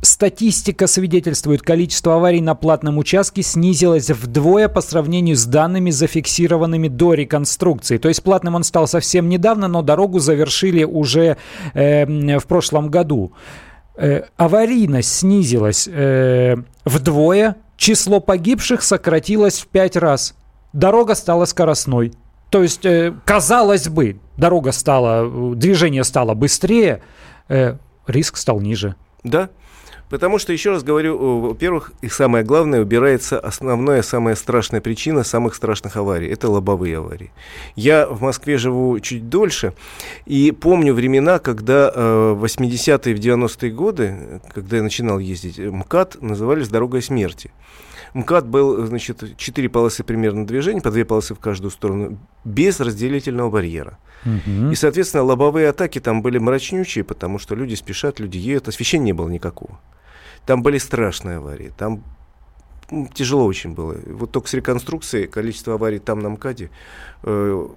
Статистика 0.03 0.87
свидетельствует, 0.87 1.61
количество 1.61 2.15
аварий 2.15 2.41
на 2.41 2.55
платном 2.55 2.97
участке 2.97 3.43
снизилось 3.43 4.09
вдвое 4.09 4.67
по 4.67 4.81
сравнению 4.81 5.35
с 5.35 5.45
данными, 5.45 5.91
зафиксированными 5.91 6.87
до 6.87 7.13
реконструкции. 7.13 7.99
То 7.99 8.07
есть 8.07 8.23
платным 8.23 8.55
он 8.55 8.63
стал 8.63 8.87
совсем 8.87 9.29
недавно, 9.29 9.67
но 9.67 9.83
дорогу 9.83 10.17
завершили 10.17 10.83
уже 10.83 11.37
э, 11.75 12.39
в 12.39 12.47
прошлом 12.47 12.89
году. 12.89 13.33
Э, 13.95 14.23
аварийность 14.37 15.19
снизилась 15.19 15.87
э, 15.87 16.55
вдвое, 16.83 17.57
число 17.77 18.19
погибших 18.19 18.81
сократилось 18.81 19.59
в 19.59 19.67
пять 19.67 19.95
раз 19.95 20.33
дорога 20.73 21.15
стала 21.15 21.45
скоростной. 21.45 22.13
То 22.49 22.63
есть, 22.63 22.85
э, 22.85 23.13
казалось 23.25 23.87
бы, 23.87 24.19
дорога 24.37 24.71
стала, 24.71 25.23
э, 25.25 25.55
движение 25.55 26.03
стало 26.03 26.33
быстрее, 26.33 27.01
э, 27.47 27.77
риск 28.07 28.37
стал 28.37 28.59
ниже. 28.59 28.95
Да, 29.23 29.49
Потому 30.11 30.39
что, 30.39 30.51
еще 30.51 30.71
раз 30.71 30.83
говорю, 30.83 31.39
во-первых, 31.39 31.93
и 32.01 32.09
самое 32.09 32.43
главное, 32.43 32.81
убирается 32.81 33.39
основная, 33.39 34.01
самая 34.01 34.35
страшная 34.35 34.81
причина 34.81 35.23
самых 35.23 35.55
страшных 35.55 35.95
аварий. 35.95 36.27
Это 36.27 36.49
лобовые 36.49 36.97
аварии. 36.97 37.31
Я 37.77 38.05
в 38.07 38.21
Москве 38.21 38.57
живу 38.57 38.99
чуть 38.99 39.29
дольше, 39.29 39.73
и 40.25 40.51
помню 40.51 40.93
времена, 40.93 41.39
когда 41.39 41.89
э, 41.95 42.33
в 42.33 42.43
80-е, 42.43 43.15
в 43.15 43.19
90-е 43.19 43.71
годы, 43.71 44.41
когда 44.53 44.75
я 44.77 44.83
начинал 44.83 45.17
ездить, 45.17 45.57
МКАД 45.57 46.21
назывались 46.21 46.67
«дорогой 46.67 47.01
смерти». 47.01 47.51
МКАД 48.13 48.47
был, 48.47 48.85
значит, 48.85 49.37
четыре 49.37 49.69
полосы 49.69 50.03
примерно 50.03 50.45
движения, 50.45 50.81
по 50.81 50.91
две 50.91 51.05
полосы 51.05 51.33
в 51.33 51.39
каждую 51.39 51.71
сторону, 51.71 52.17
без 52.43 52.79
разделительного 52.79 53.49
барьера. 53.49 53.97
Угу. 54.25 54.71
И, 54.71 54.75
соответственно, 54.75 55.23
лобовые 55.23 55.69
атаки 55.69 55.99
там 55.99 56.21
были 56.21 56.37
мрачнючие, 56.37 57.03
потому 57.03 57.39
что 57.39 57.55
люди 57.55 57.75
спешат, 57.75 58.19
люди 58.19 58.37
едут, 58.37 58.67
освещения 58.67 59.05
не 59.05 59.13
было 59.13 59.29
никакого. 59.29 59.79
Там 60.45 60.61
были 60.63 60.77
страшные 60.77 61.37
аварии, 61.37 61.71
там 61.77 62.03
тяжело 63.13 63.45
очень 63.45 63.73
было. 63.73 63.95
Вот 64.05 64.31
только 64.31 64.49
с 64.49 64.53
реконструкцией 64.53 65.27
количество 65.27 65.75
аварий 65.75 65.99
там 65.99 66.19
на 66.19 66.29
МКАДе 66.29 66.69
э, 67.23 67.67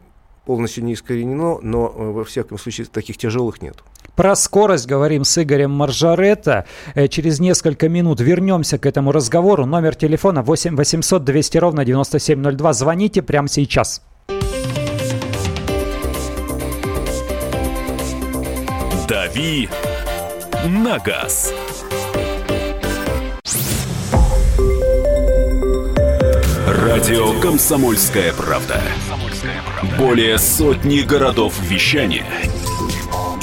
полностью 0.44 0.84
не 0.84 0.94
искоренено, 0.94 1.58
но 1.62 1.92
э, 1.94 2.10
во 2.10 2.24
всяком 2.24 2.58
случае 2.58 2.86
таких 2.86 3.16
тяжелых 3.16 3.62
нет. 3.62 3.82
Про 4.16 4.36
скорость 4.36 4.86
говорим 4.86 5.24
с 5.24 5.42
Игорем 5.42 5.72
Маржаретто. 5.72 6.66
Э, 6.94 7.08
через 7.08 7.40
несколько 7.40 7.88
минут 7.88 8.20
вернемся 8.20 8.78
к 8.78 8.86
этому 8.86 9.10
разговору. 9.10 9.66
Номер 9.66 9.96
телефона 9.96 10.42
8 10.42 10.76
800 10.76 11.24
200 11.24 11.58
ровно 11.58 11.84
9702. 11.84 12.72
Звоните 12.72 13.22
прямо 13.22 13.48
сейчас. 13.48 14.02
«Дави 19.08 19.68
на 20.64 20.98
газ». 20.98 21.52
Радио 26.66 27.38
«Комсомольская 27.40 28.32
правда». 28.32 28.80
Более 29.98 30.38
сотни 30.38 31.00
городов 31.00 31.54
вещания 31.60 32.24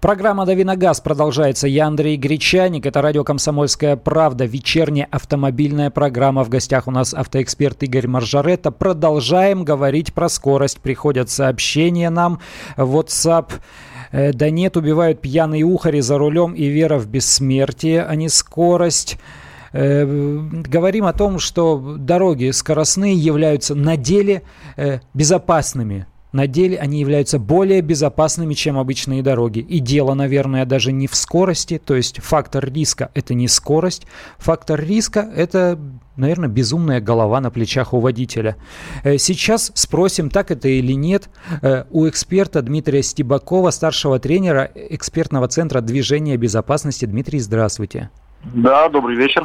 Программа 0.00 0.46
«Дави 0.46 0.64
газ» 0.64 0.98
продолжается. 1.02 1.68
Я 1.68 1.86
Андрей 1.86 2.16
Гречаник. 2.16 2.86
Это 2.86 3.02
радио 3.02 3.22
«Комсомольская 3.22 3.96
правда». 3.96 4.46
Вечерняя 4.46 5.06
автомобильная 5.10 5.90
программа. 5.90 6.42
В 6.42 6.48
гостях 6.48 6.88
у 6.88 6.90
нас 6.90 7.12
автоэксперт 7.12 7.82
Игорь 7.82 8.06
Маржаретта. 8.06 8.70
Продолжаем 8.70 9.62
говорить 9.62 10.14
про 10.14 10.30
скорость. 10.30 10.80
Приходят 10.80 11.28
сообщения 11.28 12.08
нам 12.08 12.40
в 12.78 12.96
WhatsApp. 12.96 13.52
Э, 14.10 14.32
да 14.32 14.48
нет, 14.48 14.78
убивают 14.78 15.20
пьяные 15.20 15.64
ухари 15.64 16.00
за 16.00 16.16
рулем 16.16 16.54
и 16.54 16.64
вера 16.68 16.98
в 16.98 17.06
бессмертие, 17.06 18.02
а 18.02 18.14
не 18.14 18.30
скорость. 18.30 19.18
Э, 19.74 20.06
говорим 20.06 21.04
о 21.04 21.12
том, 21.12 21.38
что 21.38 21.96
дороги 21.98 22.52
скоростные 22.52 23.16
являются 23.16 23.74
на 23.74 23.98
деле 23.98 24.44
э, 24.78 25.00
безопасными. 25.12 26.06
На 26.32 26.46
деле 26.46 26.78
они 26.78 27.00
являются 27.00 27.38
более 27.38 27.80
безопасными, 27.80 28.54
чем 28.54 28.78
обычные 28.78 29.22
дороги. 29.22 29.58
И 29.58 29.80
дело, 29.80 30.14
наверное, 30.14 30.64
даже 30.64 30.92
не 30.92 31.06
в 31.06 31.14
скорости, 31.16 31.80
то 31.84 31.96
есть 31.96 32.20
фактор 32.22 32.72
риска– 32.72 33.10
это 33.14 33.34
не 33.34 33.48
скорость, 33.48 34.06
фактор 34.38 34.80
риска– 34.80 35.20
это, 35.36 35.78
наверное, 36.16 36.48
безумная 36.48 37.00
голова 37.00 37.40
на 37.40 37.50
плечах 37.50 37.92
у 37.92 38.00
водителя. 38.00 38.56
Э, 39.02 39.18
сейчас 39.18 39.72
спросим, 39.74 40.30
так 40.30 40.50
это 40.50 40.68
или 40.68 40.92
нет, 40.92 41.28
у 41.90 42.08
эксперта 42.08 42.62
Дмитрия 42.62 43.02
Стебакова, 43.02 43.70
старшего 43.70 44.18
тренера 44.18 44.70
экспертного 44.74 45.48
центра 45.48 45.80
движения 45.80 46.36
безопасности. 46.36 47.06
Дмитрий, 47.06 47.40
здравствуйте. 47.40 48.10
Да, 48.44 48.88
добрый 48.88 49.16
вечер. 49.16 49.42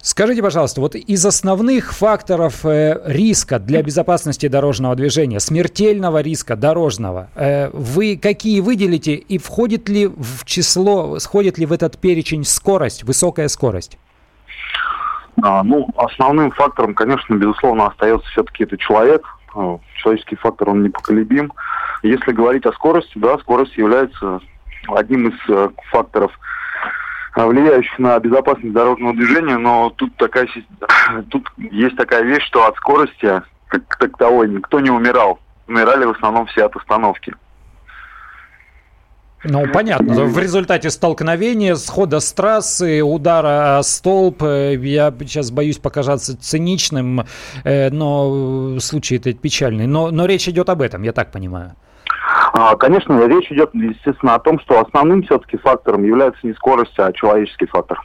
Скажите, 0.00 0.42
пожалуйста, 0.42 0.80
вот 0.80 0.94
из 0.94 1.26
основных 1.26 1.92
факторов 1.92 2.64
э, 2.64 3.00
риска 3.04 3.58
для 3.58 3.82
безопасности 3.82 4.46
дорожного 4.46 4.94
движения, 4.94 5.40
смертельного 5.40 6.20
риска 6.20 6.54
дорожного, 6.54 7.28
э, 7.34 7.68
вы 7.72 8.16
какие 8.16 8.60
выделите 8.60 9.14
и 9.14 9.38
входит 9.38 9.88
ли 9.88 10.06
в 10.06 10.44
число, 10.44 11.18
сходит 11.18 11.58
ли 11.58 11.66
в 11.66 11.72
этот 11.72 11.98
перечень 11.98 12.44
скорость, 12.44 13.02
высокая 13.02 13.48
скорость? 13.48 13.98
А, 15.42 15.64
ну, 15.64 15.88
основным 15.96 16.52
фактором, 16.52 16.94
конечно, 16.94 17.34
безусловно, 17.34 17.88
остается 17.88 18.28
все-таки 18.28 18.64
это 18.64 18.78
человек. 18.78 19.26
А, 19.56 19.78
человеческий 19.96 20.36
фактор, 20.36 20.70
он 20.70 20.84
непоколебим. 20.84 21.52
Если 22.04 22.30
говорить 22.30 22.66
о 22.66 22.72
скорости, 22.72 23.12
да, 23.16 23.36
скорость 23.38 23.76
является 23.76 24.40
одним 24.86 25.30
из 25.30 25.50
э, 25.50 25.70
факторов– 25.90 26.30
влияющих 27.46 27.98
на 27.98 28.18
безопасность 28.18 28.72
дорожного 28.72 29.14
движения, 29.14 29.58
но 29.58 29.90
тут 29.90 30.14
такая 30.16 30.48
тут 31.30 31.48
есть 31.58 31.96
такая 31.96 32.22
вещь, 32.22 32.44
что 32.46 32.66
от 32.66 32.76
скорости 32.76 33.42
как 33.68 33.96
таковой 33.98 34.48
никто 34.48 34.80
не 34.80 34.90
умирал. 34.90 35.38
Умирали 35.66 36.06
в 36.06 36.10
основном 36.10 36.46
все 36.46 36.64
от 36.64 36.74
остановки. 36.76 37.34
Ну, 39.44 39.68
понятно. 39.72 40.24
В 40.24 40.38
результате 40.38 40.90
столкновения, 40.90 41.76
схода 41.76 42.18
с 42.18 42.32
трассы, 42.32 43.02
удара 43.02 43.78
о 43.78 43.82
столб, 43.84 44.42
э, 44.42 44.74
я 44.74 45.14
сейчас 45.20 45.52
боюсь 45.52 45.78
показаться 45.78 46.36
циничным, 46.36 47.24
э, 47.62 47.90
но 47.90 48.80
случай 48.80 49.16
этот 49.16 49.40
печальный. 49.40 49.86
Но, 49.86 50.10
но 50.10 50.26
речь 50.26 50.48
идет 50.48 50.68
об 50.68 50.82
этом, 50.82 51.02
я 51.02 51.12
так 51.12 51.30
понимаю. 51.30 51.76
А, 52.52 52.76
конечно, 52.76 53.26
речь 53.26 53.50
идет, 53.50 53.70
естественно, 53.74 54.34
о 54.34 54.38
том, 54.38 54.58
что 54.60 54.80
основным 54.80 55.22
все-таки 55.22 55.56
фактором 55.56 56.04
является 56.04 56.46
не 56.46 56.54
скорость, 56.54 56.98
а 56.98 57.12
человеческий 57.12 57.66
фактор. 57.66 58.00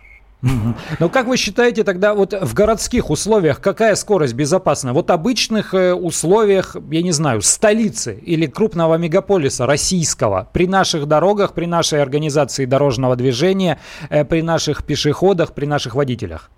Ну, 0.99 1.09
как 1.09 1.27
вы 1.27 1.37
считаете 1.37 1.85
тогда 1.85 2.13
вот 2.13 2.33
в 2.33 2.53
городских 2.53 3.09
условиях 3.09 3.61
какая 3.61 3.95
скорость 3.95 4.33
безопасна? 4.33 4.91
Вот 4.91 5.09
обычных 5.09 5.73
э, 5.73 5.93
условиях, 5.93 6.75
я 6.91 7.01
не 7.01 7.13
знаю, 7.13 7.41
столицы 7.41 8.19
или 8.21 8.45
крупного 8.45 8.95
мегаполиса 8.95 9.65
российского, 9.65 10.49
при 10.51 10.67
наших 10.67 11.05
дорогах, 11.05 11.53
при 11.53 11.65
нашей 11.65 12.01
организации 12.01 12.65
дорожного 12.65 13.15
движения, 13.15 13.79
э, 14.09 14.25
при 14.25 14.41
наших 14.41 14.83
пешеходах, 14.83 15.53
при 15.53 15.65
наших 15.65 15.95
водителях? 15.95 16.49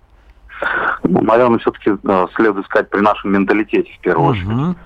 Ну, 1.04 1.22
наверное, 1.22 1.60
все-таки 1.60 1.92
следует 2.34 2.66
сказать 2.66 2.90
при 2.90 3.00
нашем 3.00 3.32
менталитете 3.32 3.88
в 3.96 4.00
первую 4.00 4.30
очередь. 4.30 4.76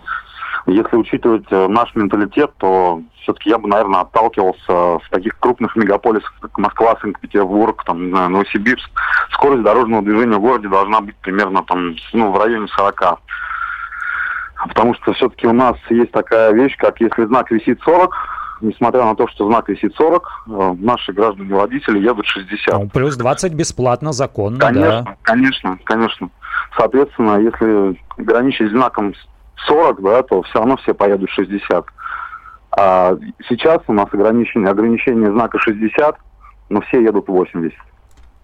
Если 0.71 0.97
учитывать 0.97 1.47
э, 1.51 1.67
наш 1.69 1.95
менталитет, 1.95 2.53
то 2.59 3.03
все-таки 3.23 3.51
я 3.51 3.59
бы, 3.59 3.69
наверное, 3.69 4.01
отталкивался 4.01 4.69
в 4.69 5.03
таких 5.11 5.39
крупных 5.39 5.75
мегаполисах, 5.75 6.33
как 6.41 6.57
Москва, 6.59 6.97
Санкт-Петербург, 7.01 7.83
там, 7.85 8.07
не 8.07 8.11
знаю, 8.11 8.31
Новосибирск. 8.31 8.89
Скорость 9.33 9.65
дорожного 9.65 10.03
движения 10.03 10.37
в 10.37 10.41
городе 10.41 10.69
должна 10.69 11.01
быть 11.01 11.17
примерно 11.17 11.65
там, 11.65 11.97
ну, 12.13 12.31
в 12.31 12.39
районе 12.39 12.69
40. 12.69 13.21
Потому 14.69 14.95
что 14.95 15.13
все-таки 15.15 15.47
у 15.47 15.53
нас 15.53 15.77
есть 15.89 16.13
такая 16.13 16.53
вещь, 16.53 16.77
как 16.77 17.01
если 17.01 17.25
знак 17.25 17.51
висит 17.51 17.81
40, 17.83 18.15
несмотря 18.61 19.05
на 19.05 19.17
то, 19.17 19.27
что 19.27 19.49
знак 19.49 19.69
висит 19.69 19.95
40, 19.97 20.45
э, 20.47 20.75
наши 20.79 21.13
граждане-водители 21.13 21.99
едут 21.99 22.27
60. 22.27 22.79
Ну, 22.79 22.89
плюс 22.89 23.17
20 23.17 23.55
бесплатно, 23.55 24.13
законно, 24.13 24.61
конечно, 24.61 25.03
да. 25.03 25.17
Конечно, 25.23 25.79
конечно. 25.85 26.31
Соответственно, 26.77 27.41
если 27.41 27.99
ограничить 28.17 28.71
знаком 28.71 29.15
40, 29.67 30.03
да, 30.03 30.23
то 30.23 30.43
все 30.43 30.59
равно 30.59 30.77
все 30.79 30.95
поедут 30.95 31.31
60. 31.31 31.85
А 32.73 33.17
сейчас 33.49 33.83
у 33.89 33.93
нас 33.93 34.07
ограничение, 34.13 34.71
ограничение 34.71 35.31
знака 35.33 35.59
60, 35.59 36.17
но 36.69 36.81
все 36.83 37.03
едут 37.03 37.29
80. 37.29 37.77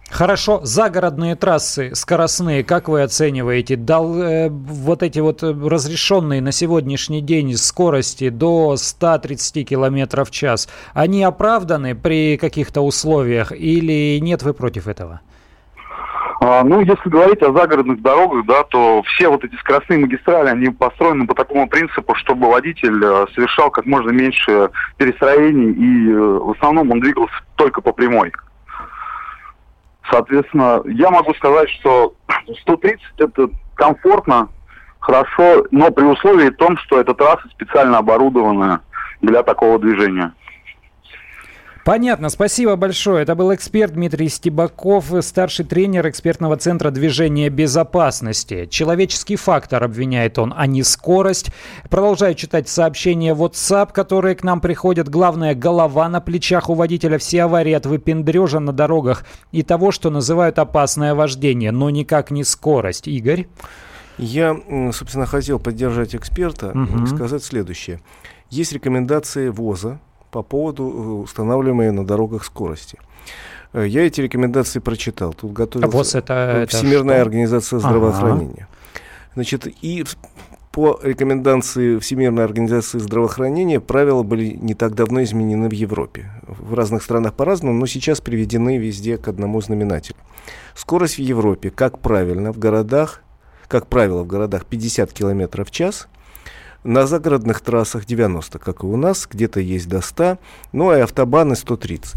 Хорошо, 0.09 0.61
загородные 0.63 1.35
трассы 1.35 1.93
скоростные, 1.93 2.63
как 2.63 2.87
вы 2.87 3.01
оцениваете? 3.01 3.75
Дал 3.75 4.17
э, 4.17 4.49
вот 4.49 5.03
эти 5.03 5.19
вот 5.19 5.43
разрешенные 5.43 6.41
на 6.41 6.53
сегодняшний 6.53 7.19
день 7.19 7.57
скорости 7.57 8.29
до 8.29 8.77
130 8.77 9.67
км 9.67 10.23
в 10.23 10.31
час, 10.31 10.69
они 10.93 11.23
оправданы 11.23 11.93
при 11.93 12.37
каких-то 12.37 12.81
условиях 12.81 13.51
или 13.51 14.19
нет, 14.19 14.43
вы 14.43 14.53
против 14.53 14.87
этого? 14.87 15.19
Ну, 16.63 16.79
если 16.79 17.09
говорить 17.09 17.41
о 17.41 17.51
загородных 17.51 18.01
дорогах, 18.01 18.45
да, 18.45 18.63
то 18.63 19.03
все 19.03 19.27
вот 19.27 19.43
эти 19.43 19.55
скоростные 19.55 19.99
магистрали, 19.99 20.47
они 20.47 20.69
построены 20.69 21.27
по 21.27 21.35
такому 21.35 21.67
принципу, 21.67 22.15
чтобы 22.15 22.49
водитель 22.49 23.03
э, 23.03 23.25
совершал 23.33 23.69
как 23.69 23.85
можно 23.85 24.11
меньше 24.11 24.69
перестроений, 24.95 25.73
и 25.73 26.09
э, 26.09 26.15
в 26.15 26.51
основном 26.51 26.91
он 26.91 27.01
двигался 27.01 27.35
только 27.55 27.81
по 27.81 27.91
прямой. 27.91 28.31
Соответственно, 30.09 30.81
я 30.85 31.09
могу 31.09 31.33
сказать, 31.33 31.69
что 31.69 32.13
130 32.61 33.01
это 33.17 33.49
комфортно, 33.75 34.47
хорошо, 34.99 35.65
но 35.71 35.91
при 35.91 36.05
условии 36.05 36.49
том, 36.49 36.77
что 36.77 37.01
эта 37.01 37.13
трасса 37.13 37.47
специально 37.49 37.97
оборудована 37.97 38.81
для 39.21 39.43
такого 39.43 39.79
движения. 39.79 40.33
Понятно, 41.87 42.27
спасибо 42.27 42.75
большое. 42.75 43.23
Это 43.23 43.33
был 43.33 43.55
эксперт 43.55 43.93
Дмитрий 43.93 44.27
Стебаков, 44.27 45.05
старший 45.21 45.63
тренер 45.63 46.09
экспертного 46.09 46.57
центра 46.57 46.91
движения 46.91 47.47
безопасности. 47.47 48.65
Человеческий 48.65 49.37
фактор 49.37 49.85
обвиняет 49.85 50.37
он, 50.37 50.53
а 50.53 50.67
не 50.67 50.83
скорость. 50.83 51.49
Продолжаю 51.89 52.35
читать 52.35 52.67
сообщения 52.67 53.33
WhatsApp, 53.33 53.93
которые 53.93 54.35
к 54.35 54.43
нам 54.43 54.59
приходят. 54.59 55.07
Главное, 55.07 55.55
голова 55.55 56.09
на 56.09 56.19
плечах 56.19 56.69
у 56.69 56.73
водителя. 56.73 57.17
Все 57.19 57.43
аварии 57.43 57.71
от 57.71 57.85
выпендрежа 57.85 58.59
на 58.59 58.73
дорогах 58.73 59.23
и 59.53 59.63
того, 59.63 59.91
что 59.91 60.09
называют 60.09 60.59
опасное 60.59 61.15
вождение, 61.15 61.71
но 61.71 61.89
никак 61.89 62.31
не 62.31 62.43
скорость. 62.43 63.07
Игорь? 63.07 63.47
Я, 64.17 64.57
собственно, 64.91 65.25
хотел 65.25 65.57
поддержать 65.57 66.15
эксперта 66.15 66.71
угу. 66.71 67.05
и 67.05 67.07
сказать 67.07 67.45
следующее. 67.45 68.01
Есть 68.49 68.73
рекомендации 68.73 69.47
ВОЗа, 69.47 70.01
по 70.31 70.43
поводу 70.43 70.83
э, 70.83 71.23
устанавливаемой 71.23 71.91
на 71.91 72.05
дорогах 72.05 72.43
скорости. 72.43 72.97
Э, 73.73 73.85
я 73.87 74.05
эти 74.05 74.21
рекомендации 74.21 74.79
прочитал. 74.79 75.33
Тут 75.33 75.53
готовился 75.53 76.23
а 76.27 76.63
это, 76.63 76.77
Всемирная 76.77 77.15
это 77.15 77.23
организация 77.23 77.79
здравоохранения. 77.79 78.67
Ага. 78.69 79.01
Значит, 79.35 79.67
и 79.81 80.03
по 80.71 80.99
рекомендации 81.01 81.97
Всемирной 81.97 82.43
организации 82.43 82.99
здравоохранения 82.99 83.79
правила 83.79 84.21
были 84.21 84.57
не 84.61 84.75
так 84.75 84.93
давно 84.93 85.23
изменены 85.23 85.69
в 85.69 85.73
Европе. 85.73 86.31
В 86.47 86.75
разных 86.75 87.01
странах 87.01 87.33
по-разному, 87.33 87.73
но 87.73 87.87
сейчас 87.87 88.21
приведены 88.21 88.77
везде 88.77 89.17
к 89.17 89.27
одному 89.27 89.59
знаменателю. 89.61 90.17
Скорость 90.75 91.17
в 91.17 91.21
Европе, 91.21 91.71
как 91.71 91.97
правильно, 91.99 92.53
в 92.53 92.59
городах, 92.59 93.23
как 93.67 93.87
правило, 93.87 94.21
в 94.21 94.27
городах 94.27 94.65
50 94.65 95.11
км 95.13 95.65
в 95.65 95.71
час, 95.71 96.07
на 96.87 97.05
загородных 97.05 97.59
трассах 97.59 98.05
90, 98.05 98.59
как 98.59 98.83
и 98.83 98.85
у 98.85 98.95
нас, 98.95 99.27
где-то 99.29 99.59
есть 99.59 99.89
до 99.89 100.01
100, 100.01 100.37
ну 100.71 100.89
а 100.89 101.03
автобаны 101.03 101.57
130. 101.57 102.15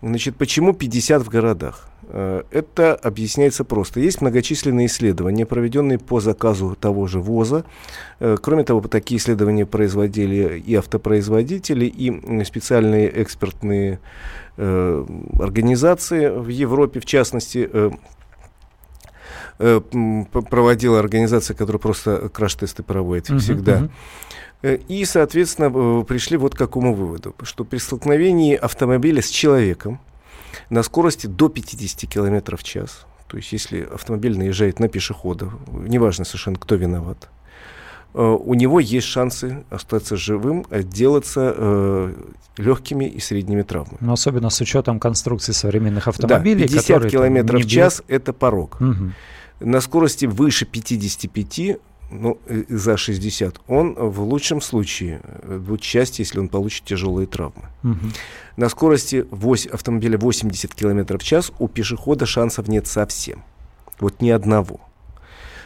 Значит, 0.00 0.36
почему 0.36 0.72
50 0.72 1.22
в 1.22 1.28
городах? 1.28 1.86
Э, 2.04 2.42
это 2.50 2.94
объясняется 2.94 3.62
просто. 3.62 4.00
Есть 4.00 4.22
многочисленные 4.22 4.86
исследования, 4.86 5.44
проведенные 5.44 5.98
по 5.98 6.18
заказу 6.18 6.74
того 6.80 7.06
же 7.08 7.20
ВОЗа. 7.20 7.66
Э, 8.20 8.38
кроме 8.40 8.64
того, 8.64 8.80
такие 8.80 9.18
исследования 9.18 9.66
производили 9.66 10.58
и 10.58 10.74
автопроизводители, 10.76 11.84
и 11.84 12.44
специальные 12.44 13.22
экспертные 13.22 14.00
э, 14.56 15.06
организации 15.38 16.30
в 16.30 16.48
Европе, 16.48 17.00
в 17.00 17.04
частности, 17.04 17.68
проводила 20.50 20.98
организация, 20.98 21.54
которая 21.54 21.80
просто 21.80 22.28
краш-тесты 22.28 22.82
проводит 22.82 23.30
uh-huh, 23.30 23.38
всегда. 23.38 23.90
Uh-huh. 24.62 24.84
И, 24.88 25.04
соответственно, 25.04 26.02
пришли 26.04 26.36
вот 26.36 26.54
к 26.54 26.58
какому 26.58 26.94
выводу, 26.94 27.34
что 27.42 27.64
при 27.64 27.78
столкновении 27.78 28.54
автомобиля 28.54 29.22
с 29.22 29.28
человеком, 29.28 30.00
на 30.68 30.82
скорости 30.82 31.26
до 31.26 31.48
50 31.48 32.10
км 32.10 32.56
в 32.56 32.62
час. 32.62 33.06
То 33.26 33.36
есть, 33.36 33.52
если 33.52 33.82
автомобиль 33.82 34.36
наезжает 34.36 34.80
на 34.80 34.88
пешехода, 34.88 35.50
неважно 35.70 36.24
совершенно, 36.24 36.58
кто 36.58 36.74
виноват, 36.74 37.28
э, 38.14 38.20
у 38.20 38.54
него 38.54 38.80
есть 38.80 39.06
шансы 39.06 39.64
остаться 39.70 40.16
живым, 40.16 40.66
отделаться 40.68 41.54
э, 41.56 42.14
легкими 42.56 43.04
и 43.04 43.20
средними 43.20 43.62
травмами. 43.62 43.98
Но 44.00 44.12
особенно 44.12 44.50
с 44.50 44.60
учетом 44.60 44.98
конструкции 44.98 45.52
современных 45.52 46.08
автомобилей. 46.08 46.66
Да, 46.66 46.74
50 46.74 47.10
км 47.10 47.56
в 47.56 47.66
час– 47.66 48.02
это 48.08 48.32
порог. 48.32 48.80
Угу. 48.80 49.12
На 49.60 49.80
скорости 49.80 50.26
выше 50.26 50.64
55 50.64 51.78
ну, 52.10 52.38
за 52.68 52.96
60, 52.96 53.60
он 53.68 53.94
в 53.94 54.20
лучшем 54.22 54.60
случае 54.60 55.20
э, 55.24 55.58
будет 55.58 55.84
счастье, 55.84 56.24
если 56.24 56.40
он 56.40 56.48
получит 56.48 56.84
тяжелые 56.84 57.26
травмы. 57.26 57.68
Угу. 57.84 58.06
На 58.56 58.68
скорости 58.68 59.26
8, 59.30 59.70
автомобиля 59.70 60.18
80 60.18 60.74
км 60.74 61.18
в 61.18 61.22
час 61.22 61.52
у 61.58 61.68
пешехода 61.68 62.26
шансов 62.26 62.68
нет 62.68 62.86
совсем. 62.86 63.44
Вот 64.00 64.20
ни 64.20 64.30
одного. 64.30 64.80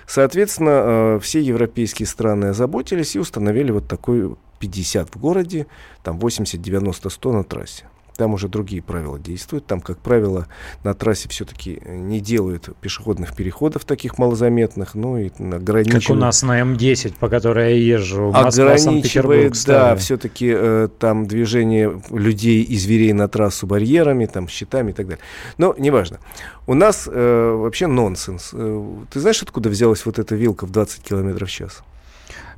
Соответственно, 0.07 1.17
э, 1.17 1.19
все 1.23 1.41
европейские 1.41 2.07
страны 2.07 2.47
озаботились 2.47 3.17
и 3.17 3.19
установили 3.19 3.71
вот 3.71 3.89
такой 3.89 4.37
50 4.59 5.15
в 5.15 5.19
городе, 5.19 5.67
там 6.03 6.19
80, 6.19 6.61
90, 6.61 7.09
100 7.09 7.33
на 7.33 7.45
трассе. 7.45 7.89
Там 8.17 8.35
уже 8.35 8.49
другие 8.49 8.83
правила 8.83 9.19
действуют. 9.19 9.67
Там, 9.67 9.81
как 9.81 9.99
правило, 9.99 10.47
на 10.85 10.95
трассе 10.95 11.29
все-таки 11.29 11.83
не 11.87 12.21
делают 12.21 12.69
пешеходных 12.81 13.35
переходов 13.35 13.85
таких 13.85 14.19
малозаметных, 14.19 14.95
ну 14.95 15.19
и 15.19 15.31
ограничивают... 15.39 16.07
Как 16.07 16.17
у 16.17 16.19
нас 16.19 16.43
на 16.43 16.61
М10, 16.61 17.15
по 17.19 17.29
которой 17.29 17.79
я 17.79 17.97
езжу. 17.97 18.33
Ограничивает, 18.33 19.61
да, 19.67 19.97
все-таки 19.97 20.53
э, 20.57 20.89
там 20.99 21.27
движение 21.27 22.01
людей 22.11 22.63
и 22.63 22.77
зверей 22.77 23.13
на 23.13 23.29
трассу 23.29 23.67
барьерами, 23.67 24.27
там, 24.27 24.49
щитами 24.49 24.91
и 24.91 24.95
так 24.95 25.07
далее. 25.07 25.23
Но 25.59 25.75
неважно. 25.77 26.21
У 26.67 26.75
нас 26.75 27.09
э, 27.11 27.57
вообще 27.57 27.87
нонсенс. 27.87 28.51
Э, 28.53 28.95
ты 29.13 29.21
знаешь, 29.21 29.43
откуда 29.43 29.69
взялась 29.69 30.07
вот 30.07 30.19
эта 30.19 30.35
вилка 30.35 30.67
в 30.67 30.71
20 30.71 31.03
км 31.03 31.45
в 31.45 31.51
час? 31.51 31.83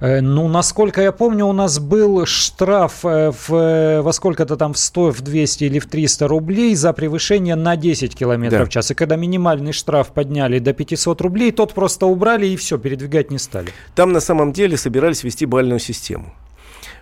Э, 0.00 0.20
ну, 0.20 0.48
насколько 0.48 1.00
я 1.00 1.12
помню, 1.12 1.46
у 1.46 1.52
нас 1.52 1.78
был 1.78 2.26
штраф 2.26 3.04
э, 3.04 3.30
в, 3.30 3.54
э, 3.54 4.02
во 4.02 4.12
сколько-то 4.12 4.56
там 4.56 4.72
в 4.72 4.78
100, 4.78 5.10
в 5.10 5.20
200 5.22 5.64
или 5.64 5.78
в 5.78 5.86
300 5.86 6.28
рублей 6.28 6.74
за 6.74 6.92
превышение 6.92 7.54
на 7.54 7.76
10 7.76 8.14
километров 8.14 8.60
да. 8.60 8.66
в 8.66 8.68
час. 8.68 8.90
И 8.90 8.94
когда 8.94 9.16
минимальный 9.16 9.72
штраф 9.72 10.08
подняли 10.08 10.58
до 10.58 10.72
500 10.72 11.20
рублей, 11.20 11.52
тот 11.52 11.72
просто 11.72 12.06
убрали 12.06 12.46
и 12.46 12.56
все, 12.56 12.78
передвигать 12.78 13.30
не 13.30 13.38
стали. 13.38 13.68
Там 13.94 14.12
на 14.12 14.20
самом 14.20 14.52
деле 14.52 14.76
собирались 14.76 15.24
ввести 15.24 15.46
бальную 15.46 15.80
систему. 15.80 16.34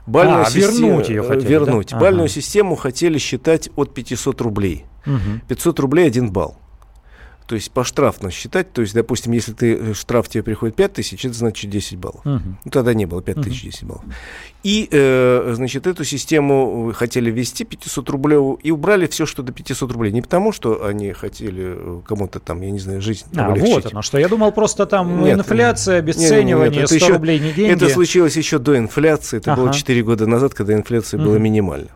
Бальную 0.07 0.43
а, 0.43 0.51
систему, 0.51 0.89
вернуть 0.89 1.09
ее 1.09 1.23
хотели, 1.23 1.47
Вернуть. 1.47 1.89
Да? 1.91 1.99
Бальную 1.99 2.27
ага. 2.27 2.35
систему 2.35 2.77
хотели 2.77 3.19
считать 3.19 3.71
от 3.75 3.95
500 3.95 4.41
рублей. 4.43 4.85
Угу. 5.07 5.47
500 5.49 5.81
рублей 5.81 6.07
один 6.07 6.31
балл. 6.31 6.59
То 7.47 7.57
есть 7.57 7.71
по 7.73 7.85
штрафно 7.85 8.31
считать, 8.31 8.73
то 8.73 8.81
есть, 8.81 8.95
допустим, 8.95 9.33
если 9.33 9.53
ты 9.53 9.75
э, 9.75 9.95
штраф 9.95 10.29
тебе 10.31 10.43
приходит 10.43 10.77
5 10.77 10.93
тысяч, 10.95 11.25
это 11.27 11.35
значит 11.35 11.71
10 11.71 11.99
баллов. 11.99 12.25
Uh-huh. 12.25 12.41
Ну, 12.65 12.71
тогда 12.71 12.95
не 12.95 13.05
было 13.05 13.21
5 13.21 13.43
тысяч, 13.43 13.65
uh-huh. 13.65 13.71
10 13.71 13.85
баллов. 13.85 14.05
И, 14.63 14.89
э, 14.91 15.53
значит, 15.55 15.87
эту 15.87 16.05
систему 16.05 16.95
хотели 16.97 17.31
ввести 17.31 17.65
500 17.65 18.09
рублей 18.09 18.39
и 18.63 18.71
убрали 18.71 19.07
все, 19.07 19.27
что 19.27 19.43
до 19.43 19.53
500 19.53 19.93
рублей. 19.93 20.11
Не 20.13 20.23
потому, 20.23 20.53
что 20.53 20.87
они 20.87 21.13
хотели 21.13 21.75
э, 21.77 22.01
кому-то 22.07 22.41
там, 22.41 22.63
я 22.63 22.71
не 22.71 22.79
знаю, 22.79 23.03
жизнь 23.03 23.27
А, 23.37 23.51
вот 23.51 23.93
оно 23.93 24.01
что. 24.01 24.19
Я 24.19 24.29
думал, 24.29 24.51
просто 24.51 24.87
там 24.87 25.23
нет, 25.23 25.39
инфляция, 25.39 25.99
обесценивание, 25.99 26.71
нет, 26.71 26.79
нет, 26.79 26.89
100 26.89 26.95
еще, 26.95 27.13
рублей 27.13 27.41
не 27.41 27.53
деньги. 27.53 27.73
Это 27.75 27.91
случилось 27.91 28.39
еще 28.39 28.59
до 28.59 28.79
инфляции. 28.79 29.37
Это 29.37 29.53
ага. 29.53 29.65
было 29.65 29.75
4 29.75 30.03
года 30.03 30.27
назад, 30.27 30.55
когда 30.55 30.73
инфляция 30.73 31.21
uh-huh. 31.21 31.25
была 31.25 31.39
минимальна. 31.39 31.91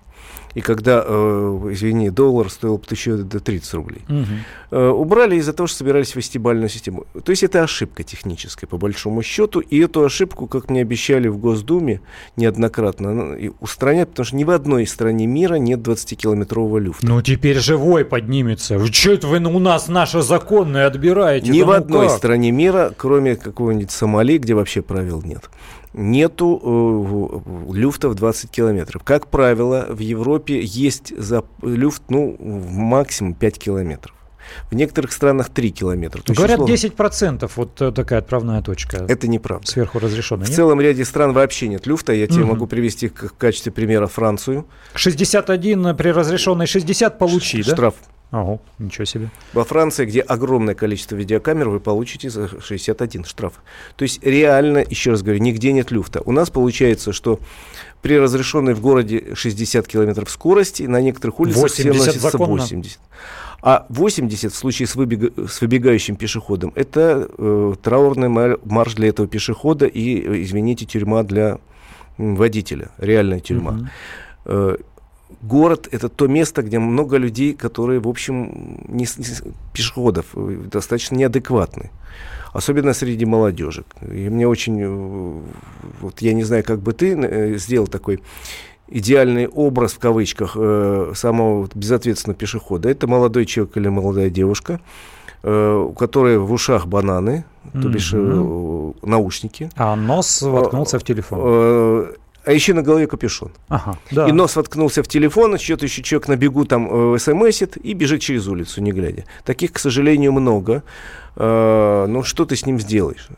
И 0.59 0.61
когда, 0.61 1.05
э, 1.07 1.68
извини, 1.71 2.11
доллар 2.11 2.51
стоил 2.51 2.83
еще 2.90 3.18
до 3.18 3.38
30 3.38 3.75
рублей. 3.75 4.03
Угу. 4.09 4.27
Э, 4.73 4.88
убрали 4.88 5.37
из-за 5.37 5.53
того, 5.53 5.68
что 5.68 5.79
собирались 5.79 6.16
вести 6.16 6.40
бальную 6.40 6.68
систему. 6.68 7.07
То 7.23 7.31
есть 7.31 7.44
это 7.44 7.62
ошибка 7.62 8.03
техническая, 8.03 8.66
по 8.66 8.77
большому 8.77 9.23
счету. 9.23 9.61
И 9.61 9.79
эту 9.79 10.05
ошибку, 10.05 10.49
как 10.49 10.68
мне 10.68 10.81
обещали 10.81 11.29
в 11.29 11.38
Госдуме 11.38 12.01
неоднократно, 12.35 13.14
ну, 13.14 13.55
устранять, 13.61 14.09
потому 14.09 14.27
что 14.27 14.35
ни 14.35 14.42
в 14.42 14.51
одной 14.51 14.85
стране 14.88 15.29
мира 15.29 15.55
нет 15.55 15.79
20-километрового 15.79 16.81
люфта. 16.81 17.07
Ну 17.07 17.23
теперь 17.23 17.61
живой 17.61 18.05
поднимется. 18.05 18.85
Что 18.85 19.12
это 19.12 19.29
вы 19.29 19.38
у 19.38 19.61
нас 19.61 19.87
наши 19.87 20.23
законные 20.23 20.87
отбираете? 20.87 21.53
Ни 21.53 21.61
да 21.61 21.66
в 21.66 21.68
ну 21.68 21.75
одной 21.75 22.09
как? 22.09 22.16
стране 22.16 22.51
мира, 22.51 22.92
кроме 22.97 23.37
какого-нибудь 23.37 23.92
Сомали, 23.92 24.38
где 24.38 24.55
вообще 24.55 24.83
правил 24.83 25.23
нет 25.23 25.49
нету 25.98 27.42
э, 27.68 27.72
люфта 27.74 28.08
в 28.08 28.14
20 28.14 28.50
километров. 28.50 29.02
Как 29.02 29.26
правило, 29.26 29.87
в 29.88 29.98
Европе 29.98 30.61
есть 30.62 31.12
за 31.18 31.44
люфт, 31.62 32.02
ну, 32.08 32.37
максимум 32.38 33.34
5 33.34 33.58
километров. 33.58 34.14
В 34.70 34.74
некоторых 34.74 35.12
странах 35.12 35.50
3 35.50 35.70
километра. 35.70 36.22
То 36.22 36.32
Говорят, 36.32 36.61
условно, 36.61 36.72
10% 36.72 37.50
вот 37.56 37.82
э, 37.82 37.92
такая 37.92 38.20
отправная 38.20 38.62
точка. 38.62 39.04
Это 39.08 39.28
неправда. 39.28 39.66
Сверху 39.66 39.98
разрешенная. 39.98 40.46
В 40.46 40.48
нет? 40.48 40.56
целом 40.56 40.80
ряде 40.80 41.04
стран 41.04 41.32
вообще 41.32 41.68
нет 41.68 41.87
люфта. 41.87 42.12
Я 42.12 42.26
тебе 42.26 42.42
угу. 42.42 42.52
могу 42.52 42.66
привести 42.66 43.08
в 43.08 43.32
качестве 43.37 43.72
примера 43.72 44.06
Францию. 44.06 44.66
61 44.94 45.96
при 45.96 46.08
разрешенной 46.11 46.66
60 46.66 47.18
получи, 47.18 47.62
Ш- 47.62 47.70
да? 47.70 47.76
Штраф. 47.76 47.94
Ого, 48.31 48.61
ничего 48.79 49.07
себе. 49.07 49.31
Во 49.55 49.64
Франции, 49.64 50.05
где 50.05 50.21
огромное 50.21 50.75
количество 50.75 51.17
видеокамер, 51.17 51.71
вы 51.71 51.81
получите 51.81 52.29
за 52.29 52.49
61 52.61 53.25
штраф. 53.25 53.55
То 53.97 54.03
есть 54.03 54.23
реально, 54.23 54.85
еще 54.88 55.12
раз 55.12 55.23
говорю, 55.23 55.41
нигде 55.41 55.73
нет 55.73 55.91
люфта. 55.91 56.21
У 56.27 56.33
нас 56.33 56.51
получается, 56.51 57.14
что 57.14 57.41
при 58.03 58.19
разрешенной 58.19 58.75
в 58.75 58.81
городе 58.81 59.35
60 59.35 59.88
километров 59.88 60.31
скорости 60.31 60.83
на 60.83 61.01
некоторых 61.01 61.41
улицах 61.41 61.71
все 61.71 61.91
носится 61.91 62.19
законно. 62.19 62.62
80. 62.62 62.99
А 63.62 63.87
80 63.88 64.53
в 64.53 64.57
случае 64.57 64.87
с, 64.87 64.95
выбег... 64.95 65.33
с 65.49 65.61
выбегающим 65.62 66.17
пешеходом 66.17 66.73
это 66.77 67.29
э, 67.38 67.75
траурный 67.83 68.29
марш 68.29 68.95
для 68.95 69.09
этого 69.09 69.27
пешехода 69.27 69.87
и, 69.87 70.45
извините, 70.45 70.85
тюрьма 70.85 71.23
для 71.23 71.59
водителя, 72.19 72.91
реальная 72.99 73.41
тюрьма. 73.41 73.88
Угу 74.45 74.79
город 75.42 75.88
это 75.90 76.09
то 76.09 76.27
место, 76.27 76.62
где 76.62 76.79
много 76.79 77.16
людей, 77.16 77.55
которые, 77.55 78.01
в 78.01 78.09
общем, 78.09 78.79
не, 78.88 79.07
не, 79.16 79.53
пешеходов, 79.72 80.27
э, 80.35 80.57
достаточно 80.70 81.16
неадекватны. 81.16 81.90
Особенно 82.53 82.94
среди 82.94 83.27
молодежи. 83.27 83.85
И 84.03 84.29
мне 84.29 84.48
очень, 84.48 84.81
э, 84.81 85.40
вот 86.01 86.20
я 86.20 86.33
не 86.33 86.44
знаю, 86.44 86.64
как 86.64 86.81
бы 86.81 86.92
ты 86.92 87.14
э, 87.14 87.59
сделал 87.59 87.87
такой 87.87 88.20
идеальный 88.88 89.46
образ, 89.46 89.92
в 89.92 89.98
кавычках, 89.98 90.57
самого 91.14 91.68
безответственного 91.74 92.38
пешехода. 92.38 92.88
Это 92.88 93.07
молодой 93.07 93.44
человек 93.44 93.77
или 93.77 93.88
молодая 93.88 94.31
девушка, 94.31 94.81
у 95.42 95.92
которой 95.92 96.38
в 96.38 96.51
ушах 96.51 96.87
бананы, 96.87 97.44
то 97.74 97.87
бишь 97.87 98.14
mm-hmm. 98.14 99.07
наушники. 99.07 99.70
А 99.77 99.94
нос 99.94 100.40
воткнулся 100.40 100.98
в 100.98 101.05
телефон 101.05 102.09
а 102.48 102.52
еще 102.52 102.72
на 102.72 102.80
голове 102.80 103.06
капюшон. 103.06 103.52
Ага, 103.68 103.98
да. 104.11 104.26
И 104.26 104.32
нос 104.32 104.56
воткнулся 104.56 105.02
в 105.02 105.06
телефон, 105.06 105.58
что-то 105.58 105.84
еще 105.84 106.02
человек 106.02 106.28
на 106.28 106.37
бегу 106.37 106.64
там 106.64 107.14
э, 107.14 107.18
смсит 107.18 107.76
и 107.76 107.92
бежит 107.92 108.22
через 108.22 108.48
улицу, 108.48 108.80
не 108.80 108.90
глядя. 108.90 109.26
Таких, 109.44 109.74
к 109.74 109.78
сожалению, 109.78 110.32
много. 110.32 110.82
Э, 111.37 112.06
ну, 112.08 112.22
что 112.22 112.46
ты 112.46 112.56
с 112.56 112.64
ним 112.64 112.80
сделаешь? 112.80 113.28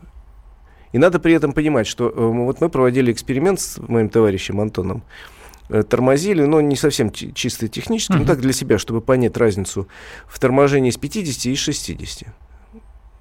И 0.93 0.99
надо 0.99 1.19
при 1.19 1.35
этом 1.35 1.53
понимать, 1.55 1.89
что 1.89 2.09
э, 2.09 2.13
вот 2.15 2.61
мы 2.61 2.69
проводили 2.69 3.11
эксперимент 3.11 3.59
с 3.59 3.79
моим 3.79 4.09
товарищем 4.11 4.61
Антоном. 4.61 5.03
Э, 5.71 5.83
тормозили, 5.83 6.45
но 6.45 6.61
не 6.61 6.77
совсем 6.77 7.11
чисто 7.11 7.67
технически, 7.67 8.13
uh-huh. 8.13 8.21
но 8.21 8.27
так 8.27 8.41
для 8.41 8.53
себя, 8.53 8.79
чтобы 8.79 9.01
понять 9.01 9.37
разницу 9.37 9.89
в 10.29 10.39
торможении 10.39 10.91
с 10.91 10.97
50 10.97 11.47
и 11.47 11.57
60. 11.57 12.29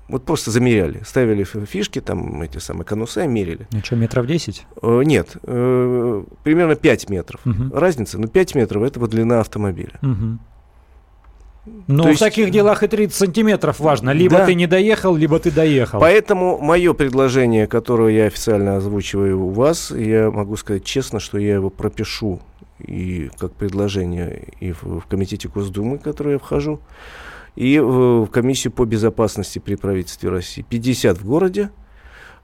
Вот 0.09 0.25
просто 0.25 0.49
замеряли. 0.49 1.01
Ставили 1.05 1.43
фишки, 1.43 2.01
там 2.01 2.41
эти 2.41 2.57
самые 2.57 2.85
конусы, 2.85 3.27
мерили. 3.27 3.67
Ну 3.71 3.79
что, 3.83 3.95
метров 3.95 4.25
10? 4.25 4.65
Э, 4.81 5.01
нет, 5.05 5.37
э, 5.43 6.23
примерно 6.43 6.75
5 6.75 7.09
метров. 7.09 7.41
Угу. 7.45 7.77
Разница, 7.77 8.19
ну 8.19 8.27
5 8.27 8.55
метров 8.55 8.83
это 8.83 8.99
вот 8.99 9.11
длина 9.11 9.39
автомобиля. 9.39 9.99
Угу. 10.01 10.39
Ну, 11.87 12.03
в 12.03 12.07
есть... 12.07 12.19
таких 12.19 12.49
делах 12.49 12.81
и 12.81 12.87
30 12.87 13.15
сантиметров 13.15 13.79
важно. 13.79 14.09
Либо 14.09 14.37
да. 14.37 14.45
ты 14.47 14.55
не 14.55 14.65
доехал, 14.65 15.15
либо 15.15 15.39
ты 15.39 15.51
доехал. 15.51 15.99
Поэтому 15.99 16.57
мое 16.57 16.93
предложение, 16.93 17.67
которое 17.67 18.15
я 18.15 18.25
официально 18.25 18.77
озвучиваю 18.77 19.45
у 19.45 19.49
вас, 19.49 19.91
я 19.91 20.31
могу 20.31 20.55
сказать 20.55 20.83
честно, 20.83 21.19
что 21.19 21.37
я 21.37 21.53
его 21.53 21.69
пропишу 21.69 22.41
и 22.79 23.29
как 23.37 23.53
предложение 23.53 24.47
и 24.59 24.71
в, 24.71 25.01
в 25.01 25.05
комитете 25.05 25.49
Госдумы, 25.49 25.97
в 25.97 26.01
который 26.01 26.33
я 26.33 26.39
вхожу, 26.39 26.79
и 27.55 27.79
в, 27.79 28.25
в 28.25 28.27
комиссию 28.27 28.73
по 28.73 28.85
безопасности 28.85 29.59
при 29.59 29.75
правительстве 29.75 30.29
России. 30.29 30.65
50 30.67 31.17
в 31.17 31.25
городе, 31.25 31.71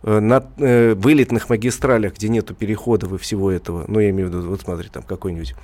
э, 0.04 0.20
на 0.20 0.46
э, 0.58 0.94
вылетных 0.96 1.50
магистралях, 1.50 2.16
где 2.16 2.30
нету 2.30 2.54
переходов 2.54 3.14
и 3.14 3.18
всего 3.18 3.52
этого, 3.52 3.86
ну, 3.88 4.00
я 4.00 4.10
имею 4.10 4.30
в 4.30 4.34
виду, 4.34 4.50
вот 4.50 4.62
смотри, 4.62 4.90
там 4.90 5.04
какой-нибудь 5.04 5.56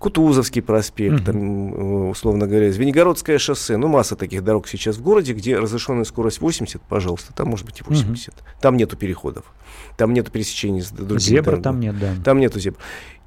Кутузовский 0.00 0.62
проспект, 0.62 1.20
mm-hmm. 1.20 1.24
там, 1.24 1.74
э, 1.74 2.08
условно 2.08 2.46
говоря, 2.46 2.72
Звенигородское 2.72 3.36
шоссе. 3.36 3.76
Ну, 3.76 3.86
масса 3.86 4.16
таких 4.16 4.42
дорог 4.42 4.66
сейчас 4.66 4.96
в 4.96 5.02
городе, 5.02 5.34
где 5.34 5.58
разрешенная 5.58 6.04
скорость 6.04 6.40
80, 6.40 6.80
пожалуйста, 6.80 7.34
там 7.34 7.48
может 7.48 7.66
быть 7.66 7.80
и 7.80 7.84
80. 7.86 8.28
Mm-hmm. 8.28 8.42
Там 8.62 8.78
нету 8.78 8.96
переходов, 8.96 9.44
там 9.98 10.14
нету 10.14 10.32
пересечений 10.32 10.80
с 10.80 10.90
другими 10.90 11.18
Зебр 11.18 11.44
дорогами. 11.44 11.62
там 11.62 11.80
нет, 11.80 11.98
да. 11.98 12.14
Там 12.24 12.40
нету 12.40 12.58
зебр. 12.58 12.78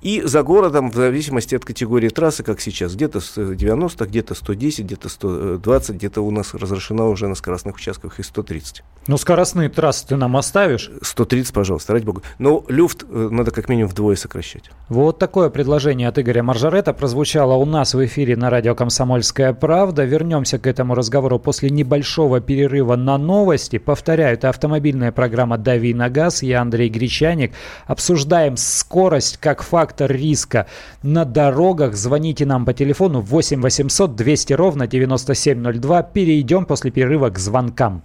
И 0.03 0.21
за 0.21 0.43
городом, 0.43 0.91
в 0.91 0.95
зависимости 0.95 1.55
от 1.55 1.63
категории 1.63 2.09
трассы, 2.09 2.43
как 2.43 2.59
сейчас, 2.59 2.93
где-то 2.93 3.21
90, 3.37 4.05
где-то 4.05 4.35
110, 4.35 4.83
где-то 4.83 5.07
120, 5.07 5.95
где-то 5.95 6.21
у 6.21 6.29
нас 6.29 6.53
разрешена 6.53 7.05
уже 7.05 7.29
на 7.29 7.35
скоростных 7.35 7.75
участках 7.77 8.19
и 8.19 8.23
130. 8.23 8.83
Ну, 9.07 9.17
скоростные 9.17 9.69
трассы 9.69 10.07
ты 10.07 10.17
нам 10.17 10.35
оставишь? 10.35 10.91
130, 11.01 11.53
пожалуйста, 11.53 11.93
ради 11.93 12.03
бога. 12.03 12.21
Но 12.37 12.65
люфт 12.67 13.05
э, 13.09 13.29
надо 13.31 13.51
как 13.51 13.69
минимум 13.69 13.91
вдвое 13.91 14.17
сокращать. 14.17 14.71
Вот 14.89 15.19
такое 15.19 15.49
предложение 15.49 16.09
от 16.09 16.19
Игоря 16.19 16.43
Маржарета 16.43 16.91
прозвучало 16.91 17.53
у 17.53 17.65
нас 17.65 17.93
в 17.93 18.05
эфире 18.05 18.35
на 18.35 18.49
радио 18.49 18.75
«Комсомольская 18.75 19.53
правда». 19.53 20.03
Вернемся 20.03 20.59
к 20.59 20.67
этому 20.67 20.95
разговору 20.95 21.39
после 21.39 21.69
небольшого 21.69 22.41
перерыва 22.41 22.97
на 22.97 23.17
новости. 23.17 23.77
Повторяю, 23.77 24.33
это 24.33 24.49
автомобильная 24.49 25.13
программа 25.13 25.57
«Дави 25.57 25.93
на 25.93 26.09
газ». 26.09 26.43
Я 26.43 26.61
Андрей 26.61 26.89
Гречаник. 26.89 27.53
Обсуждаем 27.85 28.57
скорость 28.57 29.37
как 29.37 29.63
факт 29.63 29.92
фактор 29.93 30.11
риска 30.11 30.65
на 31.03 31.25
дорогах. 31.25 31.95
Звоните 31.95 32.45
нам 32.45 32.65
по 32.65 32.73
телефону 32.73 33.21
8 33.21 33.61
800 33.61 34.15
200 34.15 34.53
ровно 34.53 34.87
9702. 34.87 36.03
Перейдем 36.03 36.65
после 36.65 36.91
перерыва 36.91 37.29
к 37.29 37.39
звонкам. 37.39 38.01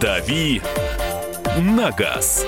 «Дави 0.00 0.60
на 1.58 1.90
газ». 1.90 2.46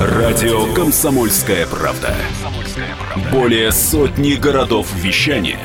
Радио 0.00 0.72
«Комсомольская 0.74 1.66
правда». 1.66 2.14
Более 3.32 3.72
сотни 3.72 4.34
городов 4.34 4.86
вещания 4.94 5.58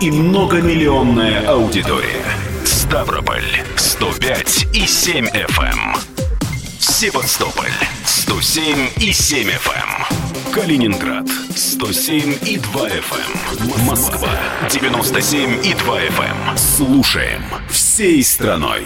и 0.00 0.10
многомиллионная 0.10 1.48
аудитория. 1.48 2.23
Ставрополь 2.94 3.42
105 3.74 4.68
и 4.72 4.86
7 4.86 5.26
FM. 5.26 5.64
Эм. 5.64 5.96
Севастополь 6.78 7.72
107 8.04 8.88
и 9.00 9.12
7 9.12 9.48
FM. 9.48 10.06
Эм. 10.46 10.52
Калининград 10.52 11.26
107 11.56 12.38
и 12.46 12.56
2 12.56 12.88
FM. 12.88 13.80
Эм. 13.80 13.84
Москва 13.86 14.30
97 14.70 15.66
и 15.66 15.74
2 15.74 16.02
FM. 16.02 16.56
Слушаем 16.56 17.42
всей 17.68 18.22
страной. 18.22 18.84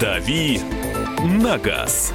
«Дави 0.00 0.62
на 1.42 1.58
газ». 1.58 2.14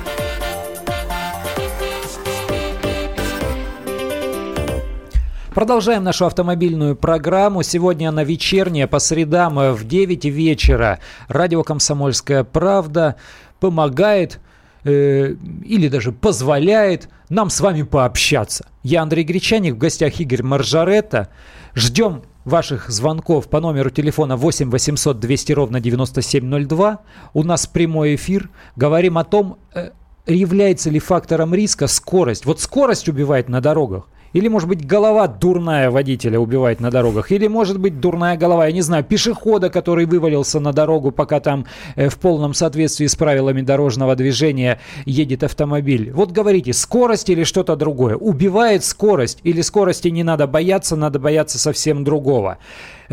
Продолжаем 5.53 6.03
нашу 6.03 6.25
автомобильную 6.25 6.95
программу. 6.95 7.61
Сегодня 7.61 8.09
она 8.09 8.23
вечерняя, 8.23 8.87
по 8.87 8.97
средам 8.97 9.59
э, 9.59 9.71
в 9.73 9.87
9 9.87 10.25
вечера. 10.25 10.99
Радио 11.27 11.61
«Комсомольская 11.61 12.43
правда» 12.43 13.17
помогает 13.59 14.39
э, 14.83 15.35
или 15.63 15.89
даже 15.89 16.11
позволяет 16.11 17.07
нам 17.29 17.51
с 17.51 17.61
вами 17.61 17.83
пообщаться. 17.83 18.65
Я 18.81 19.03
Андрей 19.03 19.23
Гречаник, 19.23 19.75
в 19.75 19.77
гостях 19.77 20.19
Игорь 20.19 20.41
Маржаретта. 20.41 21.29
Ждем 21.75 22.23
ваших 22.45 22.89
звонков 22.89 23.47
по 23.47 23.59
номеру 23.59 23.91
телефона 23.91 24.35
8 24.35 24.71
800 24.71 25.19
200 25.19 25.51
ровно 25.51 25.79
9702. 25.79 26.99
У 27.35 27.43
нас 27.43 27.67
прямой 27.67 28.15
эфир. 28.15 28.49
Говорим 28.75 29.19
о 29.19 29.23
том, 29.23 29.59
э, 29.75 29.91
является 30.25 30.89
ли 30.89 30.97
фактором 30.97 31.53
риска 31.53 31.85
скорость. 31.85 32.45
Вот 32.45 32.59
скорость 32.59 33.07
убивает 33.07 33.49
на 33.49 33.61
дорогах. 33.61 34.07
Или, 34.33 34.47
может 34.47 34.67
быть, 34.67 34.85
голова 34.85 35.27
дурная 35.27 35.91
водителя 35.91 36.39
убивает 36.39 36.79
на 36.79 36.91
дорогах. 36.91 37.31
Или, 37.31 37.47
может 37.47 37.79
быть, 37.79 37.99
дурная 37.99 38.35
голова, 38.35 38.65
я 38.65 38.71
не 38.71 38.81
знаю, 38.81 39.03
пешехода, 39.03 39.69
который 39.69 40.05
вывалился 40.05 40.59
на 40.59 40.73
дорогу, 40.73 41.11
пока 41.11 41.39
там 41.39 41.65
э, 41.95 42.09
в 42.09 42.17
полном 42.17 42.53
соответствии 42.53 43.05
с 43.05 43.15
правилами 43.15 43.61
дорожного 43.61 44.15
движения 44.15 44.79
едет 45.05 45.43
автомобиль. 45.43 46.11
Вот 46.11 46.31
говорите, 46.31 46.73
скорость 46.73 47.29
или 47.29 47.43
что-то 47.43 47.75
другое? 47.75 48.15
Убивает 48.15 48.83
скорость 48.83 49.39
или 49.43 49.61
скорости 49.61 50.07
не 50.07 50.23
надо 50.23 50.47
бояться, 50.47 50.95
надо 50.95 51.19
бояться 51.19 51.59
совсем 51.59 52.03
другого? 52.03 52.57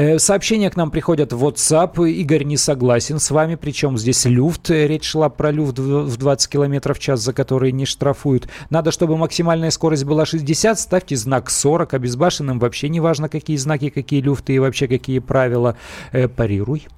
Э, 0.00 0.18
сообщения 0.18 0.70
к 0.70 0.76
нам 0.76 0.90
приходят 0.90 1.34
в 1.34 1.44
WhatsApp. 1.44 2.08
Игорь 2.08 2.44
не 2.44 2.56
согласен 2.56 3.18
с 3.18 3.30
вами, 3.30 3.56
причем 3.56 3.98
здесь 3.98 4.24
люфт. 4.24 4.70
Э, 4.70 4.86
речь 4.86 5.04
шла 5.04 5.28
про 5.28 5.50
люфт 5.50 5.78
в 5.78 6.16
20 6.16 6.50
км 6.50 6.94
в 6.94 6.98
час, 6.98 7.20
за 7.20 7.34
который 7.34 7.70
не 7.70 7.84
штрафуют. 7.84 8.48
Надо, 8.70 8.92
чтобы 8.92 9.18
максимальная 9.18 9.70
скорость 9.70 10.04
была 10.04 10.24
60, 10.24 10.80
ставьте 10.80 11.16
знак 11.16 11.50
40. 11.50 11.92
Обезбашенным 11.92 12.58
вообще 12.58 12.88
не 12.88 12.98
важно, 12.98 13.28
какие 13.28 13.58
знаки, 13.58 13.90
какие 13.90 14.22
люфты 14.22 14.54
и 14.54 14.58
вообще 14.58 14.88
какие 14.88 15.18
правила. 15.18 15.76
Э, 16.12 16.28
парируй. 16.28 16.88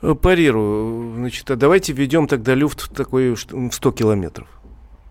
Парирую. 0.00 1.16
Значит, 1.16 1.50
а 1.50 1.56
давайте 1.56 1.92
введем 1.92 2.28
тогда 2.28 2.54
люфт 2.54 2.94
такой 2.94 3.34
в 3.34 3.72
100 3.72 3.92
километров. 3.92 4.48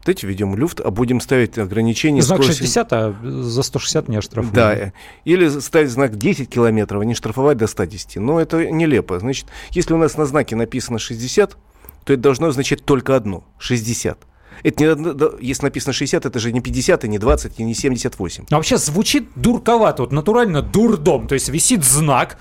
Давайте 0.03 0.27
введем 0.27 0.55
люфт, 0.55 0.81
а 0.81 0.89
будем 0.89 1.21
ставить 1.21 1.57
ограничение 1.57 2.23
знак 2.23 2.39
скорости. 2.39 2.63
60, 2.63 2.93
а 2.93 3.15
за 3.23 3.63
160 3.63 4.09
не 4.09 4.21
штрафуют. 4.21 4.55
Да, 4.55 4.93
или 5.25 5.47
ставить 5.59 5.91
знак 5.91 6.17
10 6.17 6.49
километров, 6.49 7.01
а 7.01 7.05
не 7.05 7.13
штрафовать 7.13 7.57
до 7.57 7.67
110. 7.67 8.15
Но 8.17 8.39
это 8.39 8.65
нелепо. 8.71 9.19
Значит, 9.19 9.45
если 9.71 9.93
у 9.93 9.97
нас 9.97 10.17
на 10.17 10.25
знаке 10.25 10.55
написано 10.55 10.97
60, 10.97 11.57
то 12.03 12.13
это 12.13 12.21
должно 12.21 12.47
означать 12.47 12.83
только 12.83 13.15
одно– 13.15 13.43
60. 13.59 14.17
Это 14.63 14.83
не, 14.83 15.45
если 15.45 15.65
написано 15.65 15.93
60, 15.93 16.25
это 16.25 16.39
же 16.39 16.51
не 16.51 16.61
50, 16.61 17.05
и 17.05 17.07
не 17.07 17.19
20, 17.19 17.59
и 17.59 17.63
не 17.63 17.73
78. 17.73 18.45
А 18.49 18.55
вообще 18.55 18.77
звучит 18.77 19.29
дурковато, 19.35 20.03
вот 20.03 20.11
натурально 20.11 20.61
дурдом. 20.61 21.27
То 21.27 21.35
есть 21.35 21.49
висит 21.49 21.83
знак 21.83 22.37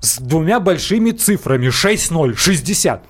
с 0.00 0.18
двумя 0.18 0.60
большими 0.60 1.10
цифрами 1.10 1.68
6-0, 1.68 2.34
60. 2.34 3.04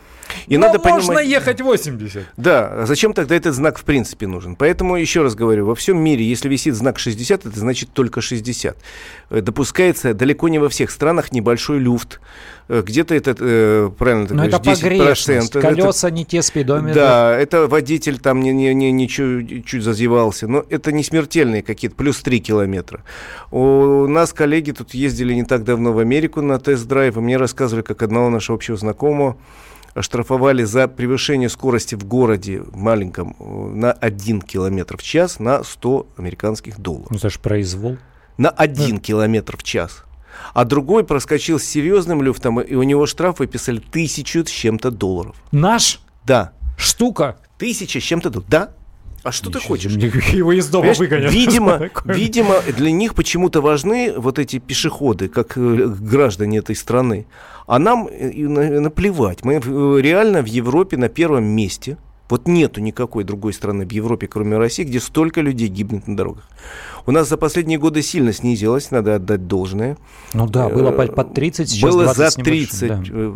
И 0.47 0.57
ну, 0.57 0.67
надо 0.67 0.79
можно 0.79 1.15
понимать... 1.15 1.27
ехать 1.27 1.61
80. 1.61 2.25
Да, 2.37 2.87
зачем 2.87 3.13
тогда 3.13 3.35
этот 3.37 3.55
знак 3.55 3.79
в 3.79 3.85
принципе 3.85 4.27
нужен? 4.27 4.57
Поэтому, 4.57 4.97
еще 4.97 5.23
раз 5.23 5.35
говорю, 5.35 5.67
во 5.67 5.75
всем 5.75 5.99
мире, 5.99 6.25
если 6.25 6.49
висит 6.49 6.75
знак 6.75 6.99
60, 6.99 7.47
это 7.47 7.59
значит 7.59 7.91
только 7.93 8.21
60. 8.21 8.77
Э, 9.31 9.41
допускается 9.41 10.15
далеко 10.15 10.49
не 10.49 10.59
во 10.59 10.69
всех 10.69 10.91
странах 10.91 11.33
небольшой 11.33 11.79
люфт. 11.79 12.21
Э, 12.69 12.83
где-то 12.85 13.15
это, 13.15 13.37
э, 13.39 13.91
правильно 13.97 14.27
ты 14.27 14.35
Но 14.35 14.47
говоришь, 14.47 15.29
это 15.29 15.33
10%. 15.33 15.61
Колеса 15.61 16.09
это, 16.09 16.17
не 16.17 16.25
те 16.25 16.43
спидометры. 16.43 16.95
Да, 16.95 17.37
это 17.37 17.67
водитель 17.67 18.19
там 18.19 18.41
не, 18.41 18.53
не, 18.53 18.75
не, 18.75 18.93
не 18.93 19.09
чуть, 19.09 19.67
чуть 19.67 19.83
зазевался. 19.83 20.49
Но 20.49 20.65
это 20.69 20.93
не 20.93 21.03
смертельные 21.03 21.63
какие-то, 21.63 21.97
плюс 21.97 22.19
3 22.19 22.41
километра. 22.41 23.03
У 23.51 24.07
нас 24.07 24.33
коллеги 24.33 24.73
тут 24.73 24.95
ездили 24.95 25.35
не 25.35 25.45
так 25.45 25.65
давно 25.65 25.93
в 25.93 25.99
Америку 25.99 26.43
на 26.43 26.59
тест-драйв, 26.59 27.17
и 27.17 27.21
мне 27.21 27.37
рассказывали, 27.37 27.83
как 27.83 28.03
одного 28.03 28.31
нашего 28.31 28.57
общего 28.57 28.77
знакомого 28.77 29.37
оштрафовали 29.95 30.65
за 30.65 30.89
превышение 30.89 31.49
скорости 31.49 31.95
в 31.95 32.05
городе 32.05 32.63
маленьком 32.73 33.37
э, 33.39 33.45
на 33.75 33.93
1 33.93 34.43
километр 34.43 34.97
в 34.97 35.03
час 35.03 35.39
на 35.41 35.63
100 35.63 36.07
американских 36.17 36.79
долларов. 36.79 37.11
Ну, 37.11 37.17
это 37.17 37.31
же 37.31 37.39
произвол. 37.39 37.99
На 38.37 38.51
1 38.51 38.97
да. 38.97 39.01
километр 39.03 39.57
в 39.57 39.63
час. 39.63 40.05
А 40.55 40.65
другой 40.65 41.05
проскочил 41.05 41.59
с 41.59 41.65
серьезным 41.65 42.23
люфтом, 42.23 42.61
и 42.61 42.75
у 42.75 42.83
него 42.83 43.07
штраф 43.07 43.41
выписали 43.41 43.81
тысячу 43.81 44.45
с 44.45 44.51
чем-то 44.51 44.91
долларов. 44.91 45.37
Наш? 45.53 46.01
Да. 46.25 46.53
Штука? 46.77 47.39
Тысяча 47.59 48.01
с 48.01 48.03
чем-то 48.03 48.31
долларов. 48.31 48.51
Да. 48.51 48.71
А 49.23 49.33
что 49.33 49.51
ты 49.51 49.61
хочешь? 49.61 49.93
Его 50.33 50.53
из 50.53 50.69
дома 50.69 50.93
выгонят. 50.93 51.33
Видимо, 51.33 51.91
видимо, 52.05 52.61
для 52.77 52.91
них 52.91 53.15
почему-то 53.15 53.61
важны 53.61 54.13
вот 54.17 54.39
эти 54.39 54.59
пешеходы, 54.59 55.29
как 55.29 55.57
э, 55.57 55.87
граждане 56.01 56.59
этой 56.59 56.77
страны. 56.77 57.27
А 57.67 57.79
нам 57.79 58.09
э, 58.09 58.31
наплевать. 58.81 59.45
Мы 59.45 59.61
реально 60.01 60.43
в 60.43 60.47
Европе 60.47 60.97
на 60.97 61.09
первом 61.09 61.45
месте– 61.45 61.97
вот 62.29 62.47
нету 62.47 62.81
никакой 62.81 63.25
другой 63.25 63.53
страны 63.53 63.87
в 63.87 63.93
Европе, 63.93 64.27
кроме 64.27 64.59
России, 64.59 64.85
где 64.85 65.01
столько 65.01 65.41
людей 65.41 65.69
гибнет 65.69 66.07
на 66.07 66.17
дорогах. 66.17 66.49
У 67.07 67.11
нас 67.11 67.29
за 67.29 67.39
последние 67.39 67.79
годы 67.79 68.03
сильно 68.03 68.33
снизилось, 68.33 68.91
надо 68.91 69.15
отдать 69.15 69.47
должное. 69.47 69.97
Ну 70.35 70.47
да, 70.47 70.69
было 70.69 70.91
под 70.91 71.33
30, 71.33 71.69
сейчас 71.69 71.91
Было 71.91 72.05
20 72.05 72.35
за 72.35 72.43
30, 72.43 72.89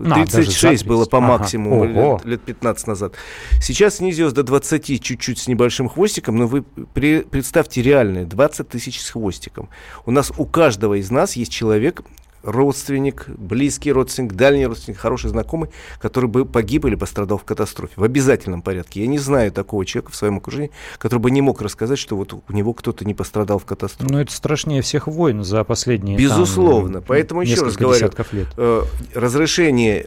да. 0.03 0.15
36 0.27 0.83
э, 0.83 0.85
а, 0.85 0.89
было 0.89 1.05
по 1.07 1.21
максимуму 1.21 1.85
лет, 1.85 2.25
лет 2.27 2.43
15 2.43 2.87
назад. 2.87 3.15
Сейчас 3.63 3.97
снизилось 3.97 4.35
до 4.35 4.43
20 4.43 5.03
чуть-чуть 5.03 5.39
с 5.39 5.49
небольшим 5.49 5.89
хвостиком, 5.89 6.37
но 6.37 6.47
вы 6.47 6.63
при, 6.63 7.21
представьте 7.23 7.81
реальные 7.81 8.27
20 8.27 8.69
тысяч 8.69 9.01
с 9.01 9.11
хвостиком. 9.11 9.71
У 10.05 10.11
нас 10.11 10.33
у 10.37 10.45
каждого 10.45 10.95
из 11.01 11.11
нас 11.11 11.35
есть 11.37 11.51
человек, 11.53 12.03
родственник, 12.43 13.27
близкий 13.29 13.93
родственник, 13.93 14.33
дальний 14.33 14.67
родственник, 14.67 14.99
хороший 14.99 15.31
знакомый, 15.31 15.71
который 16.01 16.29
бы 16.29 16.45
погиб 16.45 16.85
или 16.87 16.95
пострадал 16.95 17.39
в 17.39 17.45
катастрофе. 17.45 17.93
В 17.97 18.05
обязательном 18.05 18.63
порядке. 18.63 19.01
Я 19.01 19.07
не 19.07 19.19
знаю 19.19 19.53
такого 19.53 19.85
человека 19.85 20.13
в 20.13 20.17
своем 20.17 20.39
окружении, 20.39 20.71
который 20.99 21.21
бы 21.21 21.31
не 21.31 21.41
мог 21.41 21.61
рассказать, 21.63 21.99
что 21.99 22.17
вот 22.17 22.33
у 22.33 22.53
него 22.53 22.73
кто-то 22.73 23.05
не 23.05 23.15
пострадал 23.15 23.59
в 23.59 23.65
катастрофе. 23.65 24.13
Ну, 24.13 24.19
это 24.19 24.33
страшнее 24.33 24.83
всех 24.83 25.07
войн 25.07 25.45
за 25.45 25.65
последние 25.65 26.19
Безусловно. 26.19 26.95
Там, 26.95 27.05
Поэтому 27.09 27.43
еще 27.43 27.63
раз 27.63 27.77
говорю, 27.77 28.11
лет. 28.33 28.49
Э, 28.57 28.83
разрешение 29.15 30.07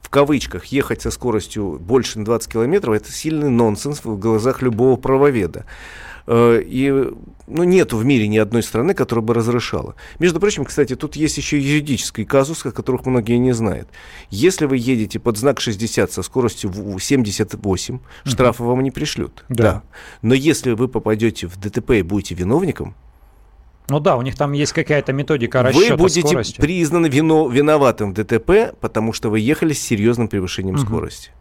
в 0.00 0.10
кавычках 0.10 0.66
ехать 0.66 1.02
со 1.02 1.10
скоростью 1.10 1.78
больше 1.80 2.18
на 2.18 2.24
20 2.24 2.52
километров, 2.52 2.94
это 2.94 3.10
сильный 3.10 3.50
нонсенс 3.50 4.04
в 4.04 4.18
глазах 4.18 4.62
любого 4.62 4.96
правоведа. 4.96 5.64
Э, 6.26 6.62
и 6.64 6.90
ну, 7.46 7.64
нет 7.64 7.92
в 7.92 8.04
мире 8.04 8.28
ни 8.28 8.38
одной 8.38 8.62
страны, 8.62 8.94
которая 8.94 9.24
бы 9.24 9.34
разрешала. 9.34 9.94
Между 10.18 10.40
прочим, 10.40 10.64
кстати, 10.64 10.96
тут 10.96 11.16
есть 11.16 11.36
еще 11.36 11.58
юридический 11.58 12.24
казус, 12.24 12.64
о 12.64 12.72
которых 12.72 13.04
многие 13.06 13.36
не 13.36 13.52
знают. 13.52 13.88
Если 14.30 14.64
вы 14.66 14.78
едете 14.78 15.18
под 15.18 15.36
знак 15.36 15.60
60 15.60 16.10
со 16.10 16.22
скоростью 16.22 16.72
78, 16.98 17.98
штрафа 18.24 18.64
вам 18.64 18.82
не 18.82 18.90
пришлют. 18.90 19.44
Да. 19.48 19.62
да. 19.62 19.82
Но 20.22 20.34
если 20.34 20.72
вы 20.72 20.88
попадете 20.88 21.46
в 21.46 21.58
ДТП 21.58 21.90
и 21.92 22.02
будете 22.02 22.34
виновником, 22.34 22.94
ну 23.88 24.00
да, 24.00 24.16
у 24.16 24.22
них 24.22 24.34
там 24.34 24.52
есть 24.52 24.72
какая-то 24.72 25.12
методика 25.12 25.62
расчета 25.62 25.96
Вы 25.96 26.04
будете 26.04 26.26
скорости. 26.26 26.58
признаны 26.58 27.06
вино, 27.06 27.48
виноватым 27.48 28.12
в 28.12 28.14
ДТП, 28.14 28.74
потому 28.80 29.12
что 29.12 29.28
вы 29.28 29.40
ехали 29.40 29.74
с 29.74 29.82
серьезным 29.82 30.28
превышением 30.28 30.76
угу. 30.76 30.84
скорости. 30.84 31.32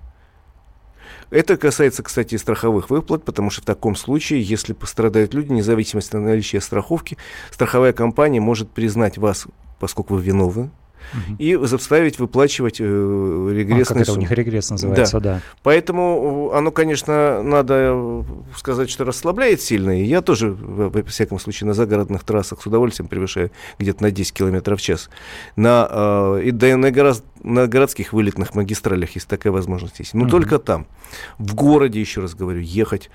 Это 1.30 1.58
касается, 1.58 2.04
кстати, 2.04 2.36
и 2.36 2.38
страховых 2.38 2.90
выплат, 2.90 3.24
потому 3.24 3.50
что 3.50 3.62
в 3.62 3.66
таком 3.66 3.96
случае, 3.96 4.42
если 4.42 4.74
пострадают 4.74 5.34
люди, 5.34 5.52
независимо 5.52 6.02
от 6.02 6.14
наличия 6.14 6.62
страховки, 6.62 7.18
страховая 7.52 7.94
компания 7.94 8.40
может 8.40 8.70
признать 8.70 9.18
вас, 9.18 9.48
поскольку 9.80 10.16
вы 10.16 10.22
виновны, 10.22 10.72
угу. 11.14 11.36
и 11.38 11.56
заставить 11.66 12.20
выплачивать 12.20 12.78
э, 12.80 12.84
регрессные 12.84 13.84
а, 13.84 13.86
как 13.86 14.02
это 14.04 14.14
у 14.14 14.18
них 14.18 14.32
регресс 14.32 14.70
называется, 14.70 15.20
да. 15.20 15.36
да. 15.36 15.42
Поэтому 15.64 16.52
оно, 16.54 16.72
конечно, 16.72 17.42
надо 17.44 17.74
э, 17.94 18.24
сказать, 18.56 18.90
что 18.90 19.04
расслабляет 19.06 19.62
сильно. 19.62 20.00
И 20.00 20.06
я 20.06 20.22
тоже, 20.22 20.52
во 20.52 21.04
всяком 21.04 21.40
случае, 21.40 21.68
на 21.68 21.74
загородных 21.74 22.24
трассах 22.24 22.62
с 22.62 22.66
удовольствием 22.66 23.08
превышаю 23.08 23.52
где-то 23.80 24.04
на 24.04 24.12
10 24.12 24.34
км 24.34 24.76
в 24.76 24.82
час. 24.82 25.10
На, 25.56 25.88
э, 25.90 26.42
и 26.46 26.52
да, 26.52 26.78
на, 26.78 26.92
город, 26.92 27.24
на 27.44 27.68
городских 27.68 28.14
вылетных 28.14 28.56
магистралях 28.56 29.12
есть 29.12 29.28
такая 29.28 29.52
возможность. 29.54 30.00
Есть. 30.00 30.14
Но 30.14 30.24
угу. 30.24 30.32
только 30.32 30.60
там. 30.60 30.88
В 31.38 31.56
городе, 31.56 32.00
еще 32.00 32.22
раз 32.22 32.36
говорю, 32.36 32.60
ехать 32.62 33.10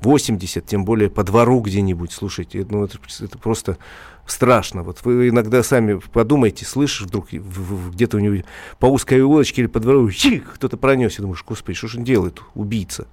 80, 0.00 0.64
тем 0.66 0.84
более 0.84 1.10
по 1.10 1.22
двору 1.22 1.60
где-нибудь, 1.60 2.12
слушайте, 2.12 2.66
ну, 2.68 2.84
это, 2.84 2.98
это 3.20 3.38
просто 3.38 3.78
страшно. 4.26 4.82
Вот 4.82 5.04
вы 5.04 5.28
иногда 5.28 5.62
сами 5.62 6.00
подумайте, 6.12 6.64
слышишь 6.64 7.06
вдруг 7.06 7.28
где-то 7.30 8.16
у 8.16 8.20
него 8.20 8.44
по 8.78 8.86
узкой 8.86 9.20
улочке 9.20 9.62
или 9.62 9.68
по 9.68 9.80
двору, 9.80 10.10
чих, 10.10 10.54
кто-то 10.54 10.76
пронес, 10.76 11.18
и 11.18 11.22
думаешь, 11.22 11.44
господи, 11.46 11.76
что 11.76 11.88
же 11.88 11.98
он 11.98 12.04
делает, 12.04 12.40
убийца. 12.54 13.06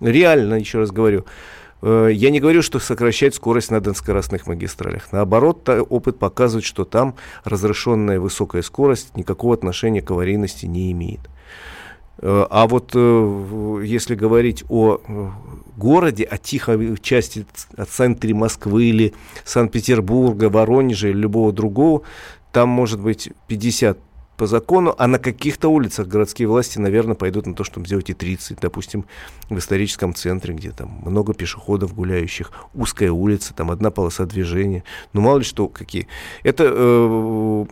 Реально, 0.00 0.54
еще 0.54 0.78
раз 0.78 0.90
говорю, 0.90 1.24
э, 1.82 2.10
я 2.12 2.30
не 2.30 2.40
говорю, 2.40 2.62
что 2.62 2.78
сокращать 2.78 3.34
скорость 3.34 3.70
на 3.70 3.94
скоростных 3.94 4.46
магистралях. 4.46 5.12
Наоборот, 5.12 5.68
опыт 5.68 6.18
показывает, 6.18 6.64
что 6.64 6.84
там 6.84 7.14
разрешенная 7.44 8.20
высокая 8.20 8.62
скорость 8.62 9.16
никакого 9.16 9.54
отношения 9.54 10.02
к 10.02 10.10
аварийности 10.10 10.66
не 10.66 10.92
имеет. 10.92 11.20
А 12.22 12.66
вот 12.68 12.92
э, 12.94 13.82
если 13.84 14.14
говорить 14.14 14.64
о 14.68 14.98
э, 15.06 15.30
городе, 15.76 16.24
о 16.24 16.38
тихой 16.38 16.96
части 16.98 17.44
от 17.76 17.88
центре 17.88 18.34
Москвы 18.34 18.84
или 18.84 19.14
Санкт-Петербурга, 19.44 20.48
Воронежа 20.48 21.08
или 21.08 21.18
любого 21.18 21.52
другого, 21.52 22.02
там 22.52 22.68
может 22.68 23.00
быть 23.00 23.30
50 23.48 23.98
по 24.36 24.46
закону, 24.46 24.94
а 24.98 25.06
на 25.06 25.18
каких-то 25.18 25.68
улицах 25.68 26.08
городские 26.08 26.48
власти, 26.48 26.78
наверное, 26.78 27.14
пойдут 27.14 27.46
на 27.46 27.54
то, 27.54 27.64
чтобы 27.64 27.86
сделать 27.86 28.10
и 28.10 28.14
30, 28.14 28.58
допустим, 28.60 29.04
в 29.48 29.58
историческом 29.58 30.14
центре, 30.14 30.54
где 30.54 30.70
там 30.70 31.00
много 31.04 31.34
пешеходов 31.34 31.94
гуляющих, 31.94 32.50
узкая 32.74 33.12
улица, 33.12 33.54
там 33.54 33.70
одна 33.70 33.90
полоса 33.90 34.26
движения, 34.26 34.84
ну 35.12 35.20
мало 35.20 35.38
ли 35.38 35.44
что 35.44 35.68
какие. 35.68 36.08
Это 36.42 36.64
э, 36.66 37.66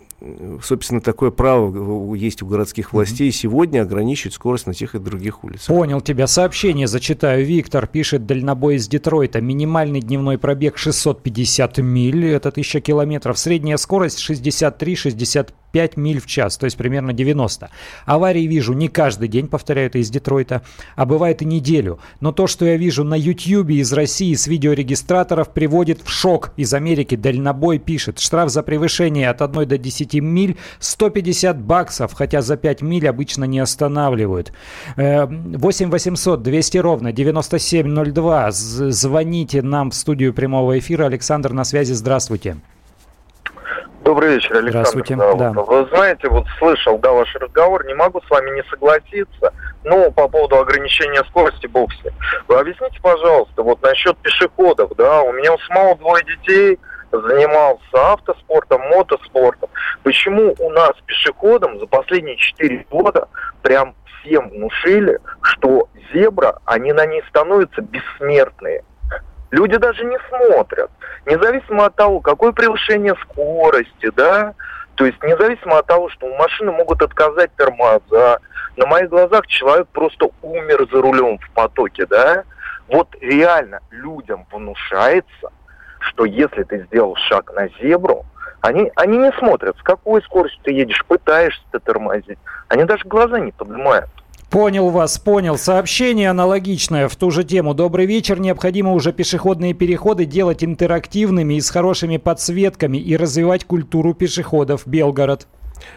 собственно, 0.62 1.00
такое 1.00 1.30
право 1.30 2.14
есть 2.14 2.42
у 2.42 2.46
городских 2.46 2.92
властей 2.92 3.28
mm-hmm. 3.28 3.32
сегодня 3.32 3.82
ограничивать 3.82 4.34
скорость 4.34 4.66
на 4.66 4.74
тех 4.74 4.94
и 4.94 4.98
других 4.98 5.44
улицах. 5.44 5.66
Понял 5.66 6.00
тебя. 6.00 6.26
Сообщение 6.26 6.86
зачитаю. 6.86 7.44
Виктор 7.44 7.86
пишет, 7.86 8.26
дальнобой 8.26 8.76
из 8.76 8.88
Детройта. 8.88 9.40
Минимальный 9.40 10.00
дневной 10.00 10.38
пробег 10.38 10.78
650 10.78 11.78
миль, 11.78 12.26
это 12.26 12.50
1000 12.50 12.80
километров. 12.80 13.38
Средняя 13.38 13.76
скорость 13.76 14.18
63-65 14.28 15.50
5 15.72 15.96
миль 15.96 16.20
в 16.20 16.26
час, 16.26 16.56
то 16.56 16.64
есть 16.64 16.76
примерно 16.76 17.12
90. 17.12 17.70
Аварии 18.06 18.46
вижу 18.46 18.72
не 18.74 18.88
каждый 18.88 19.28
день, 19.28 19.48
повторяю, 19.48 19.88
это 19.88 19.98
из 19.98 20.10
Детройта, 20.10 20.62
а 20.94 21.06
бывает 21.06 21.42
и 21.42 21.44
неделю. 21.44 21.98
Но 22.20 22.32
то, 22.32 22.46
что 22.46 22.64
я 22.64 22.76
вижу 22.76 23.04
на 23.04 23.14
YouTube 23.14 23.70
из 23.70 23.92
России 23.92 24.34
с 24.34 24.46
видеорегистраторов, 24.46 25.52
приводит 25.52 26.02
в 26.02 26.10
шок. 26.10 26.52
Из 26.56 26.72
Америки 26.74 27.16
дальнобой 27.16 27.78
пишет, 27.78 28.18
штраф 28.18 28.50
за 28.50 28.62
превышение 28.62 29.30
от 29.30 29.42
1 29.42 29.68
до 29.68 29.78
10 29.78 30.14
миль 30.14 30.56
150 30.78 31.60
баксов, 31.60 32.12
хотя 32.12 32.42
за 32.42 32.56
5 32.56 32.82
миль 32.82 33.08
обычно 33.08 33.44
не 33.44 33.58
останавливают. 33.58 34.52
8 34.96 35.90
800 35.90 36.42
200 36.42 36.78
ровно 36.78 37.12
9702. 37.12 38.50
Звоните 38.52 39.62
нам 39.62 39.90
в 39.90 39.94
студию 39.94 40.34
прямого 40.34 40.78
эфира. 40.78 41.06
Александр 41.06 41.52
на 41.52 41.64
связи. 41.64 41.92
Здравствуйте. 41.92 42.56
Добрый 44.04 44.34
вечер, 44.34 44.56
Александр. 44.56 44.88
Здравствуйте. 44.88 45.16
Да. 45.16 45.52
Вы 45.52 45.86
знаете, 45.94 46.28
вот 46.28 46.46
слышал, 46.58 46.98
да, 46.98 47.12
ваш 47.12 47.32
разговор, 47.36 47.86
не 47.86 47.94
могу 47.94 48.20
с 48.20 48.30
вами 48.30 48.50
не 48.50 48.62
согласиться, 48.64 49.54
но 49.84 50.10
по 50.10 50.26
поводу 50.26 50.58
ограничения 50.58 51.22
скорости, 51.28 51.68
бог 51.68 51.92
с 51.92 52.04
ним. 52.04 52.12
Вы 52.48 52.58
объясните, 52.58 52.98
пожалуйста, 53.00 53.62
вот 53.62 53.80
насчет 53.82 54.16
пешеходов, 54.18 54.90
да, 54.96 55.22
у 55.22 55.32
меня 55.32 55.54
у 55.54 55.58
самого 55.58 55.94
двое 55.96 56.24
детей, 56.24 56.80
занимался 57.12 57.82
автоспортом, 57.92 58.80
мотоспортом. 58.88 59.68
Почему 60.02 60.54
у 60.58 60.70
нас 60.70 60.92
пешеходам 61.06 61.78
за 61.78 61.86
последние 61.86 62.36
4 62.36 62.86
года 62.90 63.28
прям 63.62 63.94
всем 64.22 64.48
внушили, 64.48 65.18
что 65.42 65.88
зебра, 66.12 66.58
они 66.64 66.92
на 66.92 67.06
ней 67.06 67.22
становятся 67.28 67.82
бессмертные? 67.82 68.82
Люди 69.52 69.76
даже 69.76 70.02
не 70.04 70.18
смотрят. 70.28 70.90
Независимо 71.26 71.84
от 71.84 71.94
того, 71.94 72.20
какое 72.20 72.52
превышение 72.52 73.14
скорости, 73.22 74.10
да, 74.16 74.54
то 74.94 75.04
есть 75.04 75.22
независимо 75.22 75.78
от 75.78 75.86
того, 75.86 76.08
что 76.08 76.26
у 76.26 76.34
машины 76.36 76.72
могут 76.72 77.02
отказать 77.02 77.54
тормоза, 77.56 78.38
на 78.76 78.86
моих 78.86 79.10
глазах 79.10 79.46
человек 79.46 79.88
просто 79.92 80.30
умер 80.40 80.88
за 80.90 81.02
рулем 81.02 81.38
в 81.38 81.50
потоке, 81.50 82.06
да, 82.06 82.44
вот 82.88 83.08
реально 83.20 83.80
людям 83.90 84.46
внушается, 84.50 85.52
что 86.00 86.24
если 86.24 86.62
ты 86.62 86.86
сделал 86.86 87.14
шаг 87.16 87.52
на 87.54 87.68
зебру, 87.80 88.24
они, 88.62 88.90
они 88.96 89.18
не 89.18 89.32
смотрят, 89.32 89.76
с 89.76 89.82
какой 89.82 90.22
скоростью 90.22 90.60
ты 90.62 90.72
едешь, 90.72 91.04
пытаешься 91.06 91.62
ты 91.72 91.78
тормозить. 91.78 92.38
Они 92.68 92.84
даже 92.84 93.04
глаза 93.04 93.38
не 93.38 93.52
поднимают. 93.52 94.08
Понял 94.52 94.90
вас, 94.90 95.18
понял. 95.18 95.56
Сообщение 95.56 96.28
аналогичное 96.28 97.08
в 97.08 97.16
ту 97.16 97.30
же 97.30 97.42
тему. 97.42 97.72
Добрый 97.72 98.04
вечер. 98.04 98.38
Необходимо 98.38 98.92
уже 98.92 99.10
пешеходные 99.10 99.72
переходы 99.72 100.26
делать 100.26 100.62
интерактивными 100.62 101.54
и 101.54 101.60
с 101.62 101.70
хорошими 101.70 102.18
подсветками 102.18 102.98
и 102.98 103.16
развивать 103.16 103.64
культуру 103.64 104.12
пешеходов. 104.12 104.82
Белгород. 104.84 105.48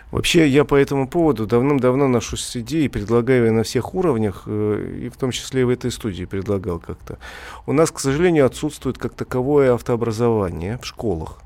Вообще, 0.09 0.47
я 0.47 0.63
по 0.63 0.75
этому 0.75 1.09
поводу 1.09 1.45
давным-давно 1.45 2.07
ношу 2.07 2.37
с 2.37 2.55
идеей, 2.55 2.87
предлагаю 2.87 3.51
на 3.51 3.63
всех 3.63 3.93
уровнях, 3.93 4.43
э, 4.45 5.01
и 5.03 5.09
в 5.09 5.17
том 5.17 5.31
числе 5.31 5.61
и 5.61 5.63
в 5.65 5.69
этой 5.69 5.91
студии 5.91 6.23
предлагал 6.23 6.79
как-то. 6.79 7.17
У 7.65 7.73
нас, 7.73 7.91
к 7.91 7.99
сожалению, 7.99 8.45
отсутствует 8.45 8.97
как 8.97 9.15
таковое 9.15 9.73
автообразование 9.73 10.79
в 10.81 10.85
школах. 10.85 11.39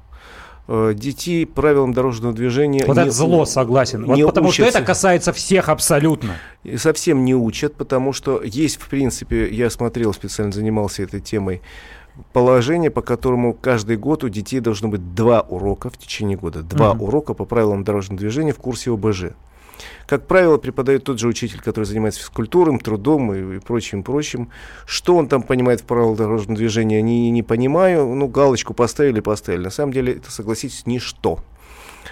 Э, 0.70 0.94
детей 0.94 1.46
правилам 1.46 1.94
дорожного 1.94 2.34
движения. 2.34 2.84
Вот 2.86 2.96
не, 2.96 3.04
это 3.04 3.12
зло, 3.12 3.46
согласен. 3.46 4.06
Вот 4.06 4.22
потому 4.22 4.50
учатся. 4.50 4.70
что 4.70 4.80
это 4.80 4.86
касается 4.86 5.34
всех 5.34 5.68
абсолютно. 5.68 6.36
И 6.64 6.78
совсем 6.78 7.26
не 7.26 7.34
учат, 7.34 7.76
потому 7.76 8.14
что 8.14 8.42
есть, 8.44 8.80
в 8.80 8.88
принципе, 8.88 9.50
я 9.50 9.70
смотрел, 9.70 10.14
специально 10.14 10.52
занимался 10.52 11.04
этой 11.04 11.20
темой, 11.20 11.62
положение, 12.34 12.92
по 12.92 13.02
которому 13.02 13.54
каждый 13.54 13.98
год 13.98 14.24
у 14.24 14.30
детей 14.30 14.60
должно 14.60 14.90
быть 14.90 15.16
два 15.16 15.42
урока 15.42 15.90
в 15.90 15.98
течение 15.98 16.38
года. 16.38 16.62
Два 16.62 16.92
mm-hmm. 16.92 17.04
урока 17.04 17.34
по 17.34 17.46
правилам 17.46 17.84
дорожного 17.84 18.20
движения 18.20 18.54
в 18.54 18.58
курсе 18.58 18.92
ОБЖ. 18.92 19.32
Как 20.06 20.28
правило, 20.28 20.58
преподает 20.58 21.04
тот 21.04 21.20
же 21.20 21.28
учитель, 21.28 21.62
который 21.62 21.86
занимается 21.86 22.20
физкультурой, 22.20 22.78
трудом 22.80 23.34
и, 23.34 23.58
и 23.58 23.60
прочим, 23.60 24.04
прочим. 24.04 24.50
Что 24.86 25.16
он 25.16 25.28
там 25.28 25.44
понимает 25.44 25.82
в 25.82 25.86
правилах 25.86 26.18
дорожного 26.18 26.58
движения, 26.58 27.02
не, 27.02 27.30
не 27.32 27.44
понимаю. 27.44 28.06
Ну, 28.08 28.28
галочку 28.28 28.74
поставили, 28.74 29.20
поставили. 29.20 29.64
На 29.64 29.70
самом 29.70 29.94
деле, 29.94 30.14
это, 30.14 30.32
согласитесь, 30.32 30.86
ничто. 30.86 31.40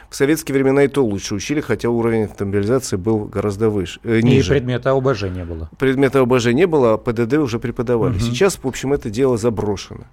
В 0.09 0.15
советские 0.15 0.55
времена 0.55 0.83
и 0.83 0.87
то 0.87 1.03
лучше 1.03 1.35
учили, 1.35 1.59
хотя 1.59 1.89
уровень 1.89 2.25
автомобилизации 2.25 2.95
был 2.95 3.25
гораздо 3.25 3.69
выше, 3.69 3.99
э, 4.03 4.21
ниже. 4.21 4.53
И 4.53 4.59
предмета 4.59 4.91
ОБЖ 4.91 5.23
не 5.23 5.43
было. 5.43 5.69
Предмета 5.77 6.21
ОБЖ 6.21 6.47
не 6.47 6.65
было, 6.65 6.93
а 6.93 6.97
ПДД 6.97 7.33
уже 7.33 7.59
преподавали. 7.59 8.13
Угу. 8.13 8.21
Сейчас, 8.21 8.57
в 8.61 8.65
общем, 8.65 8.93
это 8.93 9.09
дело 9.09 9.37
заброшено. 9.37 10.05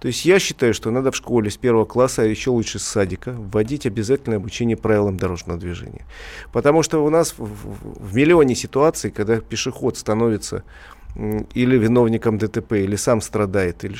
То 0.00 0.06
есть 0.06 0.24
я 0.24 0.38
считаю, 0.38 0.72
что 0.72 0.90
надо 0.90 1.10
в 1.10 1.16
школе 1.16 1.50
с 1.50 1.56
первого 1.56 1.84
класса, 1.84 2.22
а 2.22 2.24
еще 2.24 2.50
лучше 2.50 2.78
с 2.78 2.84
садика, 2.84 3.32
вводить 3.32 3.86
обязательное 3.86 4.38
обучение 4.38 4.76
правилам 4.76 5.16
дорожного 5.16 5.58
движения. 5.58 6.06
Потому 6.52 6.84
что 6.84 7.04
у 7.04 7.10
нас 7.10 7.34
в, 7.36 7.44
в, 7.44 8.08
в 8.08 8.14
миллионе 8.14 8.54
ситуаций, 8.54 9.10
когда 9.10 9.40
пешеход 9.40 9.96
становится 9.96 10.62
или 11.16 11.76
виновником 11.76 12.38
ДТП, 12.38 12.72
или 12.72 12.96
сам 12.96 13.20
страдает. 13.20 13.84
Или... 13.84 13.96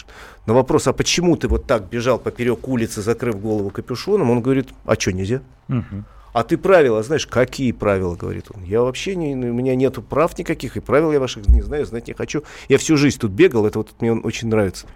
На 0.47 0.55
вопрос, 0.55 0.87
а 0.87 0.93
почему 0.93 1.37
ты 1.37 1.49
вот 1.49 1.67
так 1.67 1.89
бежал 1.89 2.19
поперек 2.19 2.69
улицы, 2.69 3.03
закрыв 3.03 3.41
голову 3.41 3.71
капюшоном, 3.71 4.31
он 4.31 4.41
говорит, 4.41 4.69
а 4.85 4.95
что 4.95 5.13
нельзя? 5.13 5.43
Угу. 5.69 6.05
А 6.33 6.45
ты 6.45 6.57
правила 6.57 7.03
знаешь? 7.03 7.27
Какие 7.27 7.73
правила, 7.73 8.15
говорит 8.15 8.47
он. 8.55 8.63
Я 8.63 8.83
вообще 8.83 9.17
не, 9.17 9.35
у 9.35 9.53
меня 9.53 9.75
нету 9.75 10.01
прав 10.01 10.39
никаких, 10.39 10.77
и 10.77 10.81
правил 10.81 11.13
я 11.13 11.19
ваших 11.19 11.47
не 11.49 11.63
знаю, 11.63 11.85
знать 11.87 12.07
не 12.07 12.15
хочу. 12.15 12.45
Я 12.69 12.79
всю 12.79 12.97
жизнь 12.97 13.19
тут 13.19 13.33
бегал, 13.33 13.67
это 13.67 13.79
вот 13.79 13.89
мне 14.01 14.13
очень 14.13 14.49
нравится. 14.49 14.87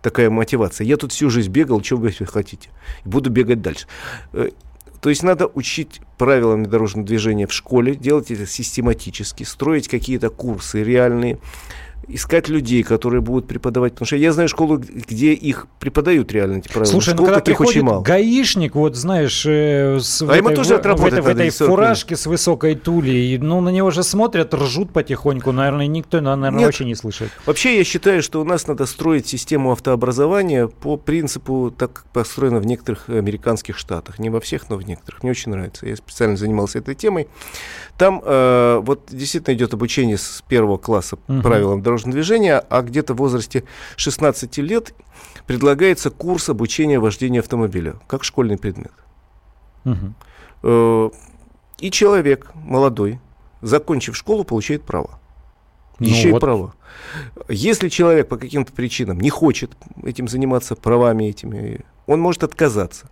Такая 0.00 0.30
мотивация. 0.30 0.84
Я 0.84 0.96
тут 0.96 1.12
всю 1.12 1.28
жизнь 1.28 1.50
бегал, 1.50 1.82
что 1.82 1.96
вы 1.96 2.12
хотите. 2.12 2.70
Буду 3.04 3.30
бегать 3.30 3.62
дальше. 3.62 3.86
То 5.00 5.10
есть 5.10 5.22
надо 5.22 5.46
учить 5.46 6.00
правилам 6.18 6.66
дорожного 6.66 7.06
движения 7.06 7.46
в 7.46 7.52
школе, 7.52 7.94
делать 7.94 8.30
это 8.30 8.46
систематически, 8.46 9.44
строить 9.44 9.88
какие-то 9.88 10.30
курсы 10.30 10.82
реальные, 10.82 11.38
искать 12.08 12.48
людей, 12.48 12.82
которые 12.82 13.20
будут 13.20 13.46
преподавать. 13.46 13.94
Потому 13.94 14.06
что 14.06 14.16
я 14.16 14.32
знаю 14.32 14.48
школу, 14.48 14.78
где 14.78 15.32
их 15.32 15.66
преподают 15.80 16.32
реально 16.32 16.58
эти 16.58 16.68
правила. 16.68 16.90
Слушай, 16.90 17.14
Школ 17.14 17.26
ну 17.26 17.32
когда 17.32 17.40
приходит 17.42 17.70
очень 17.70 17.82
мало. 17.82 18.02
гаишник, 18.02 18.74
вот 18.74 18.96
знаешь, 18.96 19.44
э, 19.46 19.98
с, 20.00 20.22
а 20.22 20.26
в 20.26 20.34
ему 20.34 20.48
этой, 20.48 20.56
тоже 20.56 20.76
в, 20.76 20.82
в 20.82 21.04
этой, 21.06 21.20
в 21.20 21.28
этой 21.28 21.50
фуражке 21.50 22.16
с 22.16 22.26
высокой 22.26 22.74
тулей, 22.74 23.38
ну 23.38 23.60
на 23.60 23.70
него 23.70 23.90
же 23.90 24.02
смотрят, 24.02 24.54
ржут 24.54 24.92
потихоньку, 24.92 25.52
наверное, 25.52 25.86
никто, 25.86 26.20
наверное, 26.20 26.50
Нет. 26.50 26.66
вообще 26.66 26.84
не 26.84 26.94
слышит. 26.94 27.30
Вообще 27.44 27.76
я 27.78 27.84
считаю, 27.84 28.22
что 28.22 28.40
у 28.40 28.44
нас 28.44 28.66
надо 28.66 28.86
строить 28.86 29.26
систему 29.26 29.72
автообразования 29.72 30.68
по 30.68 30.96
принципу, 30.96 31.74
так 31.76 31.92
как 31.92 32.04
построено 32.06 32.58
в 32.58 32.66
некоторых 32.66 33.08
американских 33.08 33.76
штатах. 33.76 34.18
Не 34.18 34.30
во 34.30 34.40
всех, 34.40 34.68
но 34.70 34.76
в 34.76 34.86
некоторых. 34.86 35.22
Мне 35.22 35.32
очень 35.32 35.50
нравится. 35.50 35.86
Я 35.86 35.96
специально 35.96 36.36
занимался 36.36 36.78
этой 36.78 36.94
темой. 36.94 37.28
Там 37.98 38.22
э, 38.24 38.80
вот 38.82 39.08
действительно 39.10 39.54
идет 39.54 39.72
обучение 39.72 40.18
с 40.18 40.42
первого 40.46 40.76
класса 40.76 41.16
угу. 41.28 41.40
правилам 41.40 41.82
дорожного 41.82 41.95
дорожного 41.96 42.12
движения, 42.12 42.58
а 42.58 42.82
где-то 42.82 43.14
в 43.14 43.16
возрасте 43.18 43.64
16 43.96 44.58
лет 44.58 44.94
предлагается 45.46 46.10
курс 46.10 46.48
обучения 46.48 46.98
вождения 46.98 47.40
автомобиля, 47.40 47.94
как 48.06 48.24
школьный 48.24 48.58
предмет. 48.58 48.92
Угу. 49.84 51.12
И 51.78 51.90
человек 51.90 52.50
молодой, 52.54 53.20
закончив 53.62 54.16
школу, 54.16 54.44
получает 54.44 54.82
право. 54.82 55.18
Ну 55.98 56.08
Еще 56.08 56.30
вот. 56.30 56.38
и 56.38 56.40
право. 56.40 56.74
Если 57.48 57.88
человек 57.88 58.28
по 58.28 58.36
каким-то 58.36 58.72
причинам 58.72 59.18
не 59.20 59.30
хочет 59.30 59.72
этим 60.02 60.28
заниматься 60.28 60.74
правами 60.74 61.24
этими, 61.24 61.80
он 62.06 62.20
может 62.20 62.44
отказаться 62.44 63.08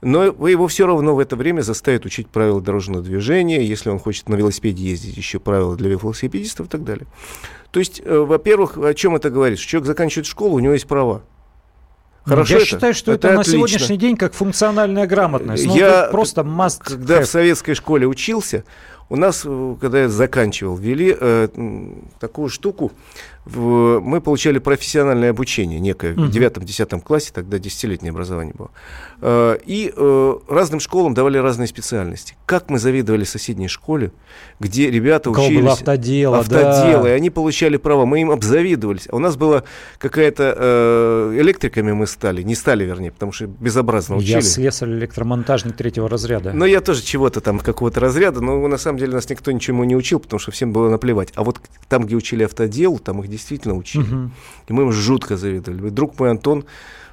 но 0.00 0.24
его 0.24 0.68
все 0.68 0.86
равно 0.86 1.14
в 1.14 1.18
это 1.18 1.34
время 1.34 1.62
заставят 1.62 2.04
учить 2.04 2.28
правила 2.28 2.60
дорожного 2.60 3.02
движения, 3.02 3.64
если 3.64 3.90
он 3.90 3.98
хочет 3.98 4.28
на 4.28 4.36
велосипеде 4.36 4.84
ездить, 4.84 5.16
еще 5.16 5.40
правила 5.40 5.76
для 5.76 5.90
велосипедистов 5.90 6.66
и 6.66 6.68
так 6.68 6.84
далее. 6.84 7.06
То 7.70 7.80
есть, 7.80 8.00
э, 8.04 8.18
во-первых, 8.18 8.78
о 8.78 8.94
чем 8.94 9.16
это 9.16 9.30
говорит? 9.30 9.58
Что 9.58 9.68
человек 9.70 9.86
заканчивает 9.86 10.26
школу, 10.26 10.54
у 10.56 10.60
него 10.60 10.72
есть 10.72 10.86
права. 10.86 11.22
Хорошо 12.24 12.54
Я 12.54 12.58
это? 12.58 12.66
считаю, 12.66 12.94
что 12.94 13.12
это, 13.12 13.28
это 13.28 13.36
на 13.38 13.44
сегодняшний 13.44 13.96
день 13.96 14.16
как 14.16 14.34
функциональная 14.34 15.06
грамотность. 15.06 15.66
Ну, 15.66 15.76
Я 15.76 16.08
просто 16.12 16.42
must 16.42 16.80
Когда 16.84 17.20
have. 17.20 17.24
в 17.24 17.28
советской 17.28 17.74
школе 17.74 18.06
учился, 18.06 18.64
у 19.08 19.16
нас, 19.16 19.42
э, 19.44 19.76
когда 19.80 20.02
я 20.02 20.08
заканчивал, 20.08 20.76
ввели 20.76 21.16
э, 21.18 21.48
такую 22.20 22.48
штуку, 22.48 22.92
в, 23.48 24.00
мы 24.00 24.20
получали 24.20 24.58
профессиональное 24.58 25.30
обучение 25.30 25.80
некое 25.80 26.12
в 26.12 26.30
девятом-десятом 26.30 27.00
классе, 27.00 27.30
тогда 27.32 27.58
десятилетнее 27.58 28.10
образование 28.10 28.54
было. 28.56 28.70
Э, 29.22 29.56
и 29.64 29.90
э, 29.94 30.34
разным 30.48 30.80
школам 30.80 31.14
давали 31.14 31.38
разные 31.38 31.66
специальности. 31.66 32.36
Как 32.44 32.68
мы 32.68 32.78
завидовали 32.78 33.24
соседней 33.24 33.68
школе, 33.68 34.12
где 34.60 34.90
ребята 34.90 35.30
учились... 35.30 35.62
Было 35.62 35.72
автодело, 35.72 36.38
автодело, 36.40 37.04
да. 37.04 37.08
и 37.08 37.12
они 37.12 37.30
получали 37.30 37.78
право, 37.78 38.04
мы 38.04 38.20
им 38.20 38.30
обзавидовались. 38.30 39.08
А 39.10 39.16
у 39.16 39.18
нас 39.18 39.36
была 39.36 39.64
какая-то... 39.98 40.54
Э, 40.56 41.34
электриками 41.40 41.92
мы 41.92 42.06
стали, 42.06 42.42
не 42.42 42.54
стали, 42.54 42.84
вернее, 42.84 43.12
потому 43.12 43.32
что 43.32 43.46
безобразно 43.46 44.16
учили. 44.16 44.32
Я 44.32 44.42
слесарь-электромонтажник 44.42 45.74
третьего 45.74 46.08
разряда. 46.08 46.52
Но 46.52 46.66
я 46.66 46.82
тоже 46.82 47.02
чего-то 47.02 47.40
там, 47.40 47.60
какого-то 47.60 48.00
разряда, 48.00 48.42
но 48.42 48.68
на 48.68 48.76
самом 48.76 48.97
деле 48.98 49.14
нас 49.14 49.28
никто 49.28 49.50
ничему 49.52 49.84
не 49.84 49.96
учил, 49.96 50.20
потому 50.20 50.40
что 50.40 50.50
всем 50.50 50.72
было 50.72 50.88
наплевать. 50.90 51.32
А 51.34 51.44
вот 51.44 51.60
там, 51.88 52.06
где 52.06 52.16
учили 52.16 52.44
автоделу, 52.44 52.98
там 52.98 53.20
их 53.20 53.28
действительно 53.28 53.74
учили. 53.74 54.02
Угу. 54.02 54.30
И 54.68 54.72
мы 54.72 54.82
им 54.84 54.92
жутко 54.92 55.36
завидовали. 55.36 55.88
Друг 55.90 56.18
мой 56.18 56.30
Антон 56.30 56.64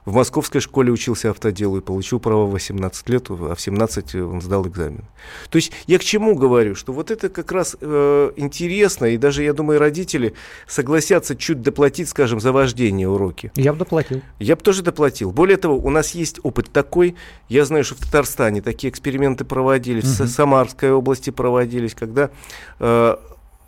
в 0.06 0.14
московской 0.14 0.62
школе 0.62 0.92
учился 0.92 1.32
автоделу 1.32 1.78
и 1.78 1.82
получил 1.82 2.20
право 2.20 2.46
в 2.46 2.52
18 2.52 3.10
лет, 3.10 3.26
а 3.30 3.56
в 3.56 3.62
17 3.62 4.16
он 4.16 4.42
сдал 4.42 4.68
экзамен. 4.68 5.04
То 5.50 5.58
есть 5.58 5.72
я 5.88 5.98
к 5.98 6.04
чему 6.04 6.36
говорю, 6.36 6.76
что 6.76 6.94
вот 6.94 7.12
это 7.12 7.30
как 7.30 7.52
раз 7.52 7.76
э, 7.82 8.32
интересно, 8.36 9.06
и 9.06 9.18
даже, 9.18 9.44
я 9.44 9.54
думаю, 9.54 9.80
родители 9.80 10.34
согласятся 10.68 11.36
чуть 11.36 11.62
доплатить, 11.62 12.08
скажем, 12.10 12.40
за 12.40 12.52
вождение 12.52 13.10
уроки. 13.10 13.52
Я 13.56 13.74
бы 13.74 13.80
доплатил. 13.80 14.22
Я 14.40 14.56
бы 14.56 14.62
тоже 14.62 14.84
доплатил. 14.84 15.32
Более 15.32 15.58
того, 15.58 15.78
у 15.78 15.90
нас 15.90 16.12
есть 16.12 16.40
опыт 16.44 16.72
такой, 16.72 17.16
я 17.50 17.66
знаю, 17.66 17.84
что 17.84 17.96
в 17.96 18.00
Татарстане 18.00 18.62
такие 18.62 18.92
эксперименты 18.92 19.44
проводились, 19.44 20.20
угу. 20.20 20.28
в 20.28 20.30
Самарской 20.30 20.92
области 20.92 21.32
проводились, 21.32 21.96
когда 21.96 22.30
э, 22.80 23.16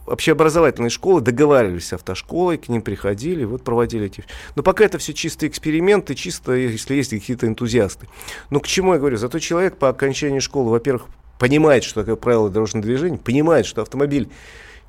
общеобразовательные 0.07 0.89
школы 0.89 1.21
договаривались 1.21 1.87
с 1.87 1.93
автошколой, 1.93 2.57
к 2.57 2.69
ним 2.69 2.81
приходили, 2.81 3.43
вот 3.43 3.63
проводили 3.63 4.07
эти... 4.07 4.23
Но 4.55 4.63
пока 4.63 4.85
это 4.85 4.97
все 4.97 5.13
чистые 5.13 5.49
эксперименты, 5.49 6.15
чисто, 6.15 6.53
если 6.53 6.95
есть 6.95 7.11
какие-то 7.11 7.45
энтузиасты. 7.47 8.07
Но 8.49 8.59
к 8.59 8.67
чему 8.67 8.93
я 8.93 8.99
говорю? 8.99 9.17
Зато 9.17 9.39
человек 9.39 9.77
по 9.77 9.89
окончании 9.89 10.39
школы, 10.39 10.71
во-первых, 10.71 11.07
понимает, 11.37 11.83
что 11.83 12.01
такое 12.01 12.15
правило 12.15 12.49
дорожного 12.49 12.85
движения, 12.85 13.17
понимает, 13.17 13.65
что 13.65 13.81
автомобиль 13.81 14.29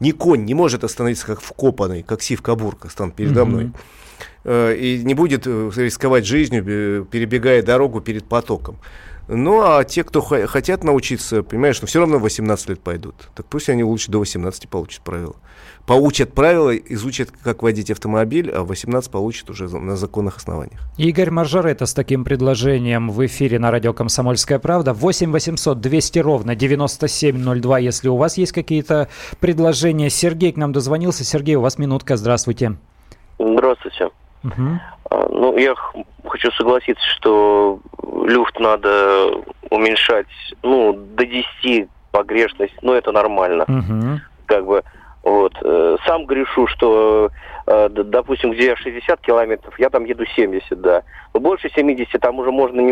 ни 0.00 0.12
конь 0.12 0.44
не 0.44 0.54
может 0.54 0.84
остановиться 0.84 1.26
как 1.26 1.40
вкопанный, 1.40 2.02
как 2.02 2.22
сив-кабурка, 2.22 2.88
станет 2.88 3.14
передо 3.14 3.44
мной. 3.44 3.72
Э, 4.44 4.74
и 4.74 5.02
не 5.04 5.14
будет 5.14 5.46
э, 5.46 5.70
рисковать 5.76 6.24
жизнью, 6.26 7.06
перебегая 7.10 7.62
дорогу 7.62 8.00
перед 8.00 8.24
потоком. 8.24 8.78
Ну, 9.28 9.60
а 9.60 9.84
те, 9.84 10.04
кто 10.04 10.22
хотят 10.22 10.84
научиться, 10.84 11.42
понимаешь, 11.42 11.80
ну, 11.82 11.86
все 11.86 12.00
равно 12.00 12.18
18 12.18 12.70
лет 12.70 12.80
пойдут. 12.80 13.14
Так 13.34 13.44
пусть 13.46 13.68
они 13.68 13.84
лучше 13.84 14.10
до 14.10 14.18
18 14.18 14.68
получат 14.70 15.02
правила. 15.02 15.36
Получат 15.86 16.32
правила, 16.32 16.74
изучат, 16.74 17.30
как 17.30 17.62
водить 17.62 17.90
автомобиль, 17.90 18.50
а 18.50 18.62
18 18.62 19.10
получат 19.10 19.50
уже 19.50 19.68
на 19.68 19.96
законных 19.96 20.38
основаниях. 20.38 20.80
Игорь 20.96 21.30
Маржарета 21.30 21.84
с 21.84 21.92
таким 21.92 22.24
предложением 22.24 23.10
в 23.10 23.24
эфире 23.26 23.58
на 23.58 23.70
радио 23.70 23.92
«Комсомольская 23.92 24.58
правда». 24.58 24.94
8 24.94 25.30
800 25.30 25.78
200 25.78 26.18
ровно 26.20 26.54
9702, 26.54 27.78
если 27.78 28.08
у 28.08 28.16
вас 28.16 28.38
есть 28.38 28.52
какие-то 28.52 29.08
предложения. 29.40 30.08
Сергей 30.08 30.52
к 30.52 30.56
нам 30.56 30.72
дозвонился. 30.72 31.24
Сергей, 31.24 31.56
у 31.56 31.60
вас 31.60 31.78
минутка. 31.78 32.16
Здравствуйте. 32.16 32.76
Здравствуйте. 33.38 34.10
Угу. 34.44 34.80
Ну, 35.30 35.56
я 35.56 35.74
хочу 36.26 36.50
согласиться, 36.52 37.04
что 37.16 37.80
люфт 38.24 38.58
надо 38.60 39.30
уменьшать, 39.70 40.26
ну, 40.62 40.92
до 40.92 41.26
10 41.26 41.88
погрешность, 42.10 42.74
ну, 42.82 42.92
это 42.92 43.12
нормально. 43.12 43.64
Угу. 43.64 44.20
Как 44.46 44.66
бы, 44.66 44.82
вот. 45.22 45.52
Э, 45.62 45.96
сам 46.06 46.26
грешу, 46.26 46.66
что, 46.68 47.30
э, 47.66 47.88
допустим, 47.90 48.52
где 48.52 48.76
60 48.76 49.20
километров, 49.20 49.78
я 49.78 49.90
там 49.90 50.04
еду 50.04 50.24
70, 50.24 50.80
да. 50.80 51.02
Больше 51.34 51.70
70 51.74 52.20
там 52.20 52.38
уже 52.38 52.50
можно 52.50 52.80
не 52.80 52.86